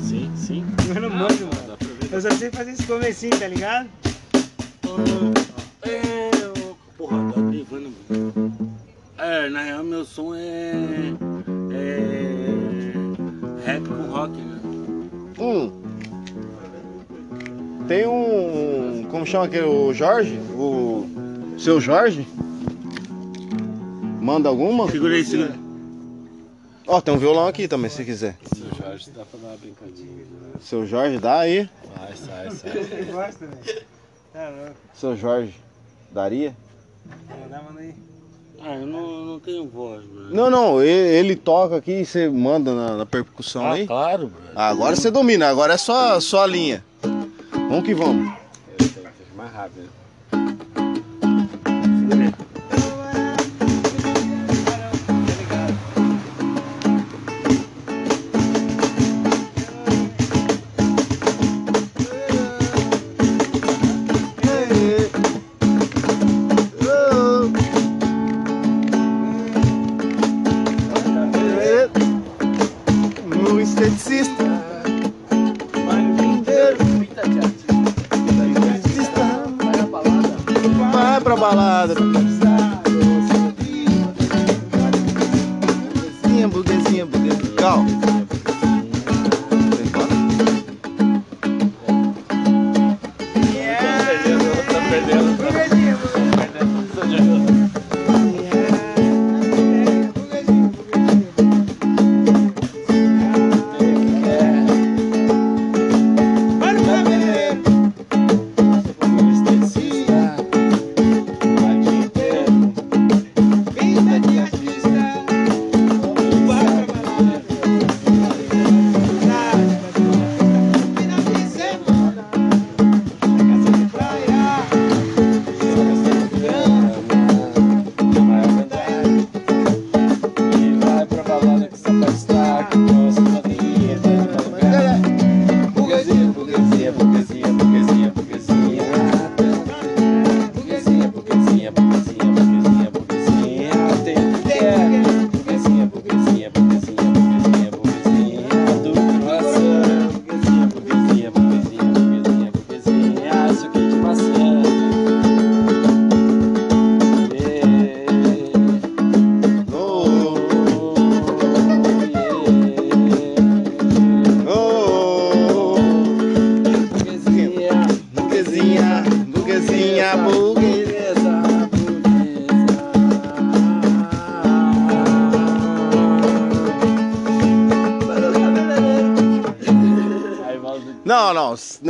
Sim, 0.00 0.30
sim. 0.36 0.64
Eu 0.94 1.00
não 1.00 1.10
manjo, 1.10 1.46
mano. 1.46 1.66
Dá 1.68 1.76
pra 1.76 1.88
ver. 2.00 2.12
Eu 2.14 2.20
só 2.20 2.30
sei 2.30 2.50
fazer 2.50 2.72
esse 2.72 2.82
comecinho, 2.84 3.36
tá 3.38 3.48
ligado? 3.48 3.88
É, 5.82 6.30
porra, 6.96 7.32
tá 7.32 7.40
mano. 7.70 7.92
É, 9.18 9.48
na 9.48 9.62
real 9.62 9.84
meu 9.84 10.04
som 10.04 10.34
é. 10.34 10.72
É. 11.72 12.92
Rap 13.64 13.84
com 13.86 14.10
rock, 14.10 14.32
né? 14.38 14.60
Um. 15.38 15.80
Tem 17.86 18.06
um. 18.06 19.06
Como 19.10 19.26
chama 19.26 19.44
aquele? 19.46 19.66
O 19.66 19.92
Jorge? 19.92 20.38
O. 20.54 21.06
Seu 21.58 21.80
Jorge? 21.80 22.26
Manda 24.20 24.48
alguma? 24.48 24.90
Segura 24.90 25.14
aí, 25.14 25.24
segura. 25.24 25.54
Ó, 26.86 27.00
tem 27.00 27.14
um 27.14 27.18
violão 27.18 27.46
aqui 27.46 27.68
também, 27.68 27.90
se 27.90 28.04
quiser. 28.04 28.36
Seu 28.54 28.66
Jorge 28.76 29.10
dá 29.10 29.24
pra 29.24 29.38
dar 29.40 29.48
uma 29.48 29.56
brincadinha. 29.56 30.08
né? 30.08 30.52
Seu 30.60 30.86
Jorge, 30.86 31.18
dá 31.18 31.40
aí. 31.40 31.68
Vai, 31.96 32.16
sai, 32.16 32.50
sai. 32.50 32.70
Você 32.72 33.04
gosta, 33.12 33.46
velho? 33.46 33.82
Tá 34.32 34.48
louco. 34.48 34.74
Seu 34.94 35.16
Jorge, 35.16 35.54
daria? 36.12 36.54
Manda, 37.28 37.62
manda 37.62 37.80
aí. 37.80 37.94
Ah, 38.62 38.74
eu 38.76 38.86
não, 38.86 39.24
não 39.24 39.40
tenho 39.40 39.66
voz, 39.66 40.04
mano. 40.04 40.30
Não, 40.34 40.50
não, 40.50 40.82
ele, 40.82 41.16
ele 41.16 41.36
toca 41.36 41.76
aqui 41.76 42.00
e 42.02 42.04
você 42.06 42.28
manda 42.28 42.74
na, 42.74 42.96
na 42.98 43.06
percussão 43.06 43.64
Ah, 43.66 43.72
aí. 43.72 43.86
claro, 43.86 44.28
bro. 44.28 44.40
Ah, 44.54 44.68
agora 44.68 44.94
você 44.94 45.10
domina, 45.10 45.48
agora 45.48 45.74
é 45.74 45.78
só, 45.78 46.20
só 46.20 46.44
a 46.44 46.46
linha. 46.46 46.84
Vamos 47.52 47.84
que 47.84 47.94
vamos. 47.94 48.30
Eu 48.68 48.76
tenho 48.76 48.88
que 48.88 49.00
ser 49.00 49.34
mais 49.36 49.50
rápido. 49.52 49.88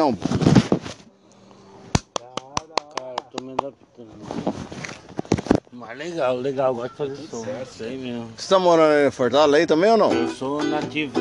Não. 0.01 0.15
Cara, 2.97 3.17
tô 3.31 3.45
me 3.45 3.53
adaptando. 3.53 4.09
Mas 5.73 5.99
legal, 5.99 6.37
legal, 6.37 6.75
gosto 6.75 6.91
de 6.91 6.97
fazer 6.97 7.29
som. 7.29 7.45
Sei 7.67 7.99
mesmo. 7.99 8.29
Você 8.37 8.49
tá 8.49 8.59
morando 8.59 9.07
em 9.07 9.11
Fortaleza 9.11 9.59
aí 9.59 9.67
também 9.67 9.91
ou 9.91 9.99
não? 9.99 10.13
Eu 10.13 10.29
sou 10.29 10.63
nativo. 10.65 11.13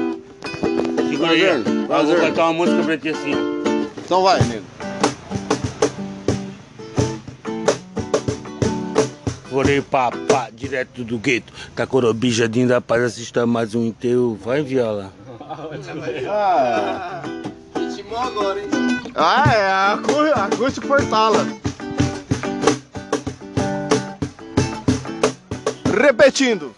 Segura 1.10 1.32
aí. 1.32 1.42
Prazer, 1.42 1.68
ó. 1.68 1.82
Eu 1.82 1.88
prazer. 1.88 2.18
vou 2.18 2.26
cantar 2.26 2.44
uma 2.46 2.54
música 2.54 2.84
pra 2.84 2.98
ti 2.98 3.10
assim, 3.10 3.34
ó. 3.36 3.38
Então 3.98 4.24
vai, 4.24 4.42
nego. 4.44 4.66
Forei 9.50 9.82
papá, 9.82 10.50
direto 10.54 11.04
do 11.04 11.18
gueto. 11.18 11.52
Tá 11.76 11.86
corobijadinho 11.86 12.68
da 12.68 12.80
paz, 12.80 13.04
assista 13.04 13.46
mais 13.46 13.76
um 13.76 13.84
inteiro. 13.84 14.40
Vai, 14.42 14.62
viola. 14.62 15.12
Ah, 16.30 17.22
Ritmou 18.10 18.20
agora, 18.20 18.60
hein? 18.60 18.68
ah 19.16 19.54
é 19.54 19.68
a 19.72 19.94
acú- 19.94 20.34
acústico 20.36 20.88
Fortala. 20.88 21.46
Repetindo. 25.96 26.74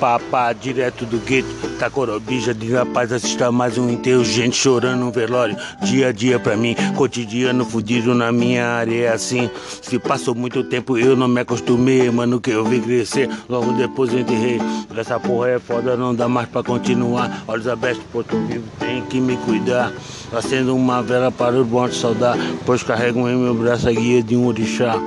Papá, 0.00 0.52
direto 0.52 1.06
do 1.06 1.18
gueto. 1.18 1.48
Tá 1.78 1.88
corobijadinho 1.88 2.72
da 2.72 2.84
paz, 2.84 3.12
assista 3.12 3.52
mais 3.52 3.78
um 3.78 3.88
inteiro. 3.88 4.24
Gente 4.24 4.56
chorando 4.56 4.98
no 4.98 5.12
velório. 5.12 5.56
Dia 5.80 6.08
a 6.08 6.12
dia 6.12 6.40
pra 6.40 6.56
mim, 6.56 6.74
cotidiano 6.96 7.64
fudido 7.64 8.16
na 8.16 8.32
minha 8.32 8.66
área 8.66 9.04
é 9.04 9.12
assim. 9.12 9.48
Se 9.80 9.96
passou 10.00 10.34
muito 10.34 10.64
tempo, 10.64 10.98
eu 10.98 11.14
não 11.14 11.28
me 11.28 11.40
acostumei, 11.40 12.10
mano, 12.10 12.40
que 12.40 12.50
eu 12.50 12.64
vi 12.64 12.80
crescer. 12.80 13.30
Logo 13.48 13.72
depois 13.74 14.12
eu 14.12 14.18
enterrei. 14.18 14.58
Essa 14.96 15.20
porra 15.20 15.50
é 15.50 15.58
foda, 15.60 15.96
não 15.96 16.12
dá 16.12 16.28
mais 16.28 16.48
pra 16.48 16.64
continuar. 16.64 17.44
Olhos 17.46 17.68
abertos, 17.68 18.02
porto 18.12 18.36
vivo, 18.48 18.64
tem 18.80 19.02
que 19.02 19.20
me 19.20 19.36
cuidar. 19.36 19.92
Acendo 20.32 20.74
uma 20.74 21.00
vela 21.00 21.30
para 21.30 21.54
o 21.54 21.64
bom 21.64 21.88
te 21.88 21.94
saudar. 21.94 22.36
Pois 22.66 22.82
carrego 22.82 23.28
em 23.28 23.36
meu 23.36 23.54
braço 23.54 23.88
a 23.88 23.92
guia 23.92 24.20
de 24.20 24.36
um 24.36 24.46
orixá. 24.46 25.00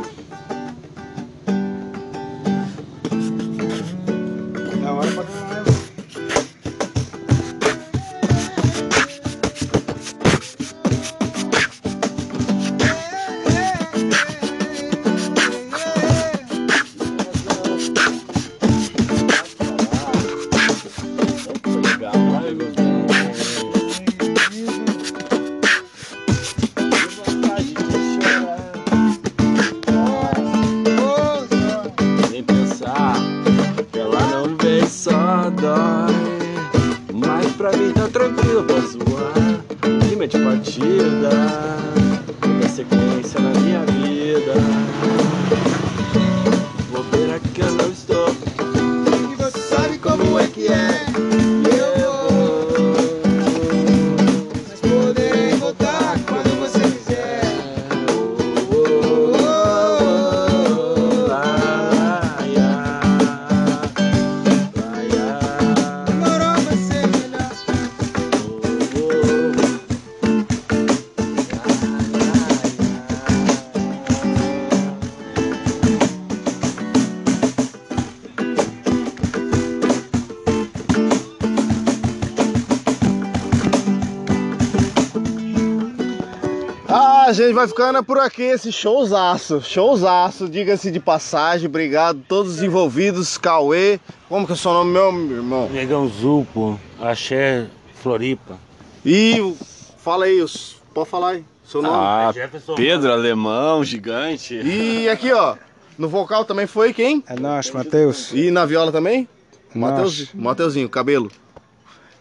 Vai 87.68 87.86
ficando 87.86 88.04
por 88.04 88.18
aqui, 88.18 88.44
esse 88.44 88.72
showzaço, 88.72 89.62
showzaço, 89.62 90.48
diga-se 90.48 90.90
de 90.92 91.00
passagem, 91.00 91.68
obrigado 91.68 92.20
a 92.20 92.28
todos 92.28 92.56
os 92.56 92.64
envolvidos, 92.64 93.38
Cauê, 93.38 94.00
como 94.30 94.46
que 94.46 94.54
é 94.54 94.56
o 94.56 94.58
seu 94.58 94.72
nome, 94.86 95.28
meu 95.28 95.38
irmão? 95.38 95.70
Negão 95.70 96.08
Zupo, 96.08 96.80
Axé, 97.00 97.68
Floripa. 97.96 98.58
E 99.06 99.54
fala 99.98 100.26
aí, 100.26 100.42
os- 100.42 100.78
pode 100.94 101.10
falar 101.10 101.30
aí, 101.32 101.46
seu 101.66 101.82
nome. 101.82 101.96
Ah, 101.98 102.32
Jefferson 102.34 102.76
Pedro, 102.76 103.12
alemão, 103.12 103.84
gigante. 103.84 104.56
E 104.56 105.10
aqui, 105.10 105.32
ó, 105.34 105.56
no 105.98 106.08
vocal 106.08 106.46
também 106.46 106.68
foi 106.68 106.94
quem? 106.94 107.24
É 107.28 107.38
nóis, 107.40 107.70
Matheus. 107.72 108.32
E 108.34 108.50
na 108.52 108.66
viola 108.66 108.92
também? 108.92 109.28
Mateus, 109.76 110.34
Mateuzinho, 110.34 110.90
cabelo. 110.90 111.30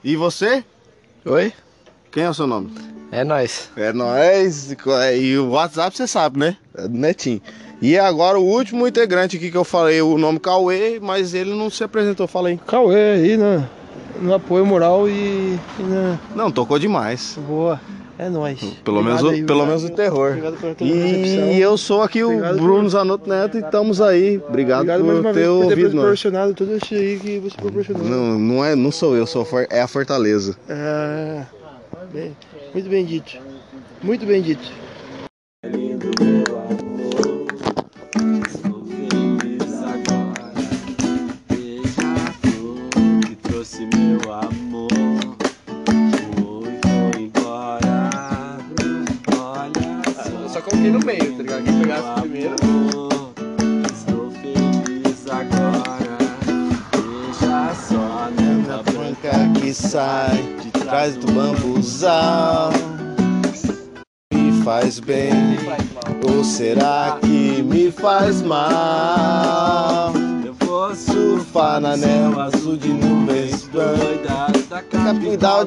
E 0.03 0.17
você? 0.17 0.65
Oi? 1.25 1.53
Quem 2.11 2.25
é 2.25 2.31
o 2.31 2.35
seu 2.35 2.47
nome? 2.47 2.73
É 3.13 3.25
nóis. 3.25 3.71
É 3.77 3.93
nóis. 3.93 4.75
E 5.19 5.37
o 5.39 5.51
WhatsApp 5.51 5.97
você 5.97 6.07
sabe, 6.07 6.39
né? 6.39 6.57
É 6.77 6.89
do 6.89 6.97
Netinho. 6.99 7.41
E 7.81 7.99
agora 7.99 8.39
o 8.39 8.45
último 8.45 8.87
integrante 8.87 9.37
aqui 9.37 9.51
que 9.51 9.57
eu 9.57 9.65
falei, 9.65 10.01
o 10.03 10.17
nome 10.19 10.39
Cauê, 10.41 10.99
mas 11.01 11.35
ele 11.35 11.51
não 11.55 11.69
se 11.71 11.85
apresentou, 11.85 12.27
fala 12.27 12.49
aí. 12.49 12.59
Cauê 12.67 13.13
aí, 13.13 13.37
né? 13.37 13.69
No 14.21 14.33
apoio 14.35 14.65
moral 14.65 15.09
e, 15.09 15.59
e 15.79 15.83
na 15.83 16.19
Não, 16.35 16.51
tocou 16.51 16.79
demais. 16.79 17.39
boa. 17.47 17.79
É 18.19 18.31
nóis. 18.31 18.59
Pelo 18.83 19.01
Obrigado 19.01 19.05
menos, 19.05 19.23
o- 19.23 19.29
aí, 19.29 19.43
pelo 19.45 19.61
obrigado. 19.61 19.67
menos 19.81 19.85
o 19.85 19.95
terror. 19.95 20.29
Obrigado 20.31 20.57
pela 20.59 20.75
tua. 20.75 20.87
E 20.87 21.61
eu 21.61 21.77
sou 21.77 22.01
aqui 22.03 22.25
Obrigado 22.25 22.55
o 22.55 22.59
por- 22.59 22.65
Bruno 22.65 22.89
Zanotto 22.89 23.29
Neto 23.29 23.59
e 23.59 23.61
estamos 23.61 24.01
aí. 24.01 24.41
Obrigado, 24.49 24.81
Obrigado 24.81 25.05
mais 25.05 25.19
por 25.19 25.27
uma 25.27 25.35
ter 25.35 25.41
vez 25.41 25.49
por 25.49 25.59
ter 25.61 25.65
ouvido 25.69 25.89
nós. 25.91 26.01
proporcionado 26.01 26.55
tudo 26.55 26.77
isso 26.79 26.95
aí 26.95 27.19
que 27.21 27.39
você 27.41 27.57
proporcionou. 27.59 28.03
Não, 28.05 28.39
não, 28.39 28.65
é, 28.65 28.75
não 28.75 28.91
sou 28.91 29.15
eu, 29.15 29.27
sou 29.27 29.47
é 29.69 29.83
a 29.83 29.87
Fortaleza. 29.87 30.57
É, 30.67 31.43
muito 32.73 32.89
bem 32.89 33.05
dito. 33.05 33.39
Muito 34.03 34.27
bem 34.27 34.43
dito. 34.43 34.73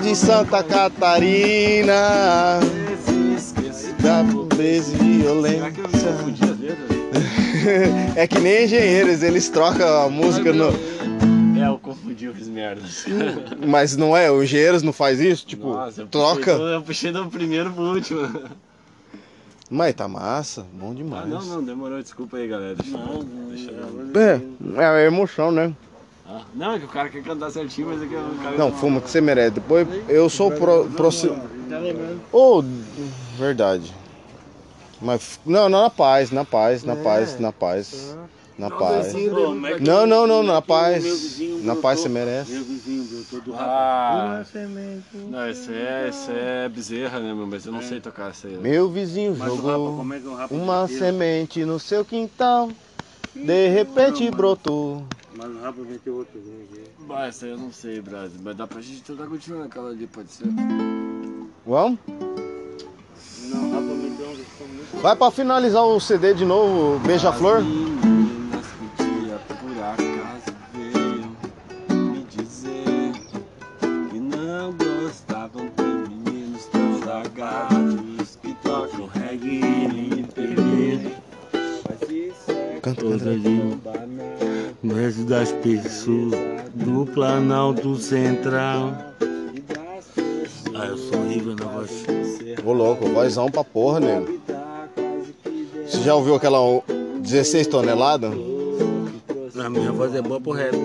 De 0.09 0.15
Santa 0.15 0.63
Catarina. 0.63 1.93
Da 4.01 4.23
pobreza 4.31 4.95
e 4.95 5.21
Será 5.21 5.69
que 5.71 5.81
eu 5.81 5.87
violência? 5.87 6.77
É 8.15 8.25
que 8.25 8.39
nem 8.39 8.63
engenheiros, 8.63 9.21
eles 9.21 9.49
trocam 9.49 10.05
a 10.05 10.09
música 10.09 10.51
no... 10.51 10.69
É, 11.59 11.67
eu 11.67 11.77
confundi, 11.77 12.25
eu 12.25 12.33
fiz 12.33 12.47
merda. 12.47 12.81
Mas 13.67 13.95
não 13.95 14.17
é, 14.17 14.31
o 14.31 14.41
engenheiros 14.41 14.81
não 14.81 14.91
faz 14.91 15.19
isso? 15.19 15.45
Tipo, 15.45 15.73
Nossa, 15.73 16.01
eu 16.01 16.07
troca 16.07 16.39
Puxei 16.39 16.55
do, 16.57 16.67
eu 16.69 16.81
puxei 16.81 17.11
do 17.11 17.25
primeiro 17.27 17.71
pro 17.71 17.83
último. 17.83 18.27
Mas 19.69 19.93
tá 19.93 20.07
massa, 20.07 20.65
bom 20.73 20.89
Ah, 20.89 20.95
demais. 20.95 21.29
não, 21.29 21.41
não, 21.43 21.63
demorou, 21.63 22.01
desculpa 22.01 22.37
aí, 22.37 22.47
galera. 22.47 22.75
Deixa, 22.75 22.97
eu- 22.97 23.23
deixa 23.49 23.69
eu... 23.69 24.79
É, 24.79 24.81
é 24.81 24.85
a 24.87 25.01
emoção, 25.05 25.51
né? 25.51 25.71
Ah, 26.31 26.43
não, 26.53 26.73
é 26.73 26.79
que 26.79 26.85
o 26.85 26.89
cara 26.89 27.09
quer 27.09 27.23
cantar 27.23 27.49
certinho, 27.49 27.87
mas 27.87 28.03
é 28.03 28.05
que 28.05 28.13
o 28.13 28.43
cara. 28.43 28.55
Não, 28.55 28.71
fuma 28.71 29.01
que 29.01 29.09
você 29.09 29.19
merece. 29.19 29.51
Depois 29.51 29.87
eu 30.07 30.29
sou 30.29 30.51
pro. 30.51 30.87
pro 30.89 31.09
oh, 32.31 32.63
verdade. 33.35 33.91
Mas 35.01 35.39
não, 35.43 35.67
não, 35.67 35.81
na 35.81 35.89
paz, 35.89 36.29
na 36.29 36.45
paz, 36.45 36.83
na 36.83 36.95
paz, 36.95 37.39
na 37.39 37.51
paz. 37.51 38.15
Na 38.59 38.69
paz. 38.69 39.15
É 39.15 39.79
Não, 39.79 40.05
não, 40.05 40.27
não, 40.27 40.43
na 40.43 40.61
paz. 40.61 41.39
Na 41.63 41.75
paz 41.75 42.01
você 42.01 42.09
merece. 42.09 42.51
Meu 42.51 42.63
vizinho 42.63 43.03
brotou 43.05 43.41
do. 43.41 43.55
Ah, 43.55 44.45
semente. 44.51 45.05
não, 45.13 45.49
esse 45.49 45.73
é, 45.73 46.09
esse 46.09 46.29
é 46.29 46.69
bezerra, 46.69 47.19
né, 47.19 47.33
meu? 47.33 47.47
Mas 47.47 47.65
eu 47.65 47.71
não 47.71 47.81
sei 47.81 47.99
tocar 47.99 48.29
essa 48.29 48.47
aí. 48.47 48.57
Meu 48.57 48.87
vizinho 48.87 49.33
jogou 49.35 49.97
como 49.97 50.13
é 50.13 50.19
que 50.19 50.27
é 50.27 50.29
um 50.29 50.35
rapa 50.35 50.53
uma 50.53 50.87
semente 50.87 51.65
no 51.65 51.79
seu 51.79 52.05
quintal. 52.05 52.69
De 53.45 53.67
repente 53.69 54.29
brotou. 54.31 55.03
Mas 55.35 55.47
o 55.47 55.59
rapa 55.61 55.81
meteu 55.81 56.15
outro 56.15 56.39
grande. 56.39 56.89
Bah, 57.07 57.27
essa 57.27 57.45
aí 57.45 57.51
eu 57.51 57.57
não 57.57 57.71
sei, 57.71 58.01
Brasil. 58.01 58.39
Mas 58.43 58.57
dá 58.57 58.67
pra 58.67 58.81
gente 58.81 59.01
tentar 59.01 59.25
continuar 59.25 59.61
naquela 59.63 59.89
ali, 59.89 60.05
pode 60.07 60.31
ser. 60.31 60.45
Vamos? 61.65 61.99
Não, 63.45 63.69
o 63.69 63.71
rapa 63.71 63.93
meteu 63.95 64.27
versão 64.27 64.67
muito. 64.67 65.01
Vai 65.01 65.15
pra 65.15 65.31
finalizar 65.31 65.83
o 65.83 65.99
CD 65.99 66.33
de 66.33 66.45
novo, 66.45 66.99
Beija-Flor. 66.99 67.61
Meninas 67.61 68.65
que 68.97 69.03
um 69.03 69.17
dia 69.25 69.39
Canta, 82.95 83.19
canta. 84.81 85.23
das 85.25 85.51
pessoas 85.51 86.33
do 86.73 87.05
Planalto 87.05 87.95
Central. 87.97 88.93
Ah, 90.75 90.85
eu 90.85 90.97
sou 90.97 91.19
horrível 91.19 91.55
na 91.55 91.65
voz. 91.65 91.91
Ô 92.65 92.73
louco, 92.73 93.07
vozão 93.09 93.51
pra 93.51 93.63
porra, 93.63 93.99
que 94.01 94.39
Você 95.85 96.01
já 96.01 96.15
ouviu 96.15 96.35
aquela 96.35 96.59
16 97.19 97.67
toneladas? 97.67 98.33
A 99.63 99.69
minha 99.69 99.91
voz 99.91 100.15
é 100.15 100.21
boa 100.21 100.39
pro 100.39 100.51
rap. 100.51 100.75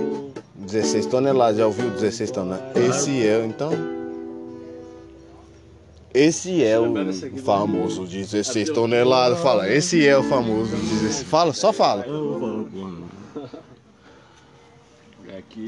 16 0.57 1.07
toneladas, 1.07 1.57
já 1.59 1.67
ouviu 1.67 1.91
16 1.91 2.31
toneladas? 2.31 2.77
Esse 2.77 3.27
é, 3.27 3.45
então. 3.47 3.94
Esse 6.15 6.63
é 6.63 6.79
o 6.79 6.95
famoso 7.45 8.07
16 8.07 8.71
toneladas. 8.71 9.41
Fala, 9.41 9.69
esse 9.69 10.07
é 10.07 10.17
o 10.17 10.23
famoso 10.23 10.71
16. 10.77 11.25
Fala, 11.25 11.53
só 11.53 11.73
fala. 11.73 12.07
É 15.27 15.39
aqui. 15.39 15.67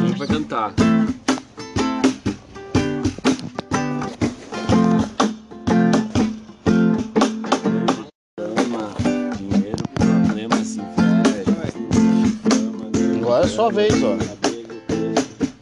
Quem 0.00 0.16
vai 0.16 0.26
cantar? 0.26 0.74
Vez, 13.70 13.94
ó. 14.02 14.16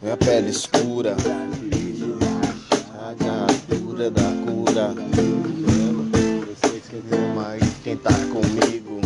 Minha 0.01 0.17
pele 0.17 0.49
escura. 0.49 1.15
A 2.95 3.75
cura 3.75 4.11
da 4.11 4.21
cura. 4.45 4.93
Quem 7.83 7.97
tá 7.97 8.11
comigo? 8.11 8.99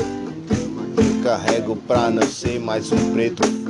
Eu 0.97 1.23
carrego 1.23 1.75
pra 1.75 2.09
não 2.09 2.23
ser 2.23 2.59
mais 2.59 2.91
um 2.91 3.13
preto 3.13 3.66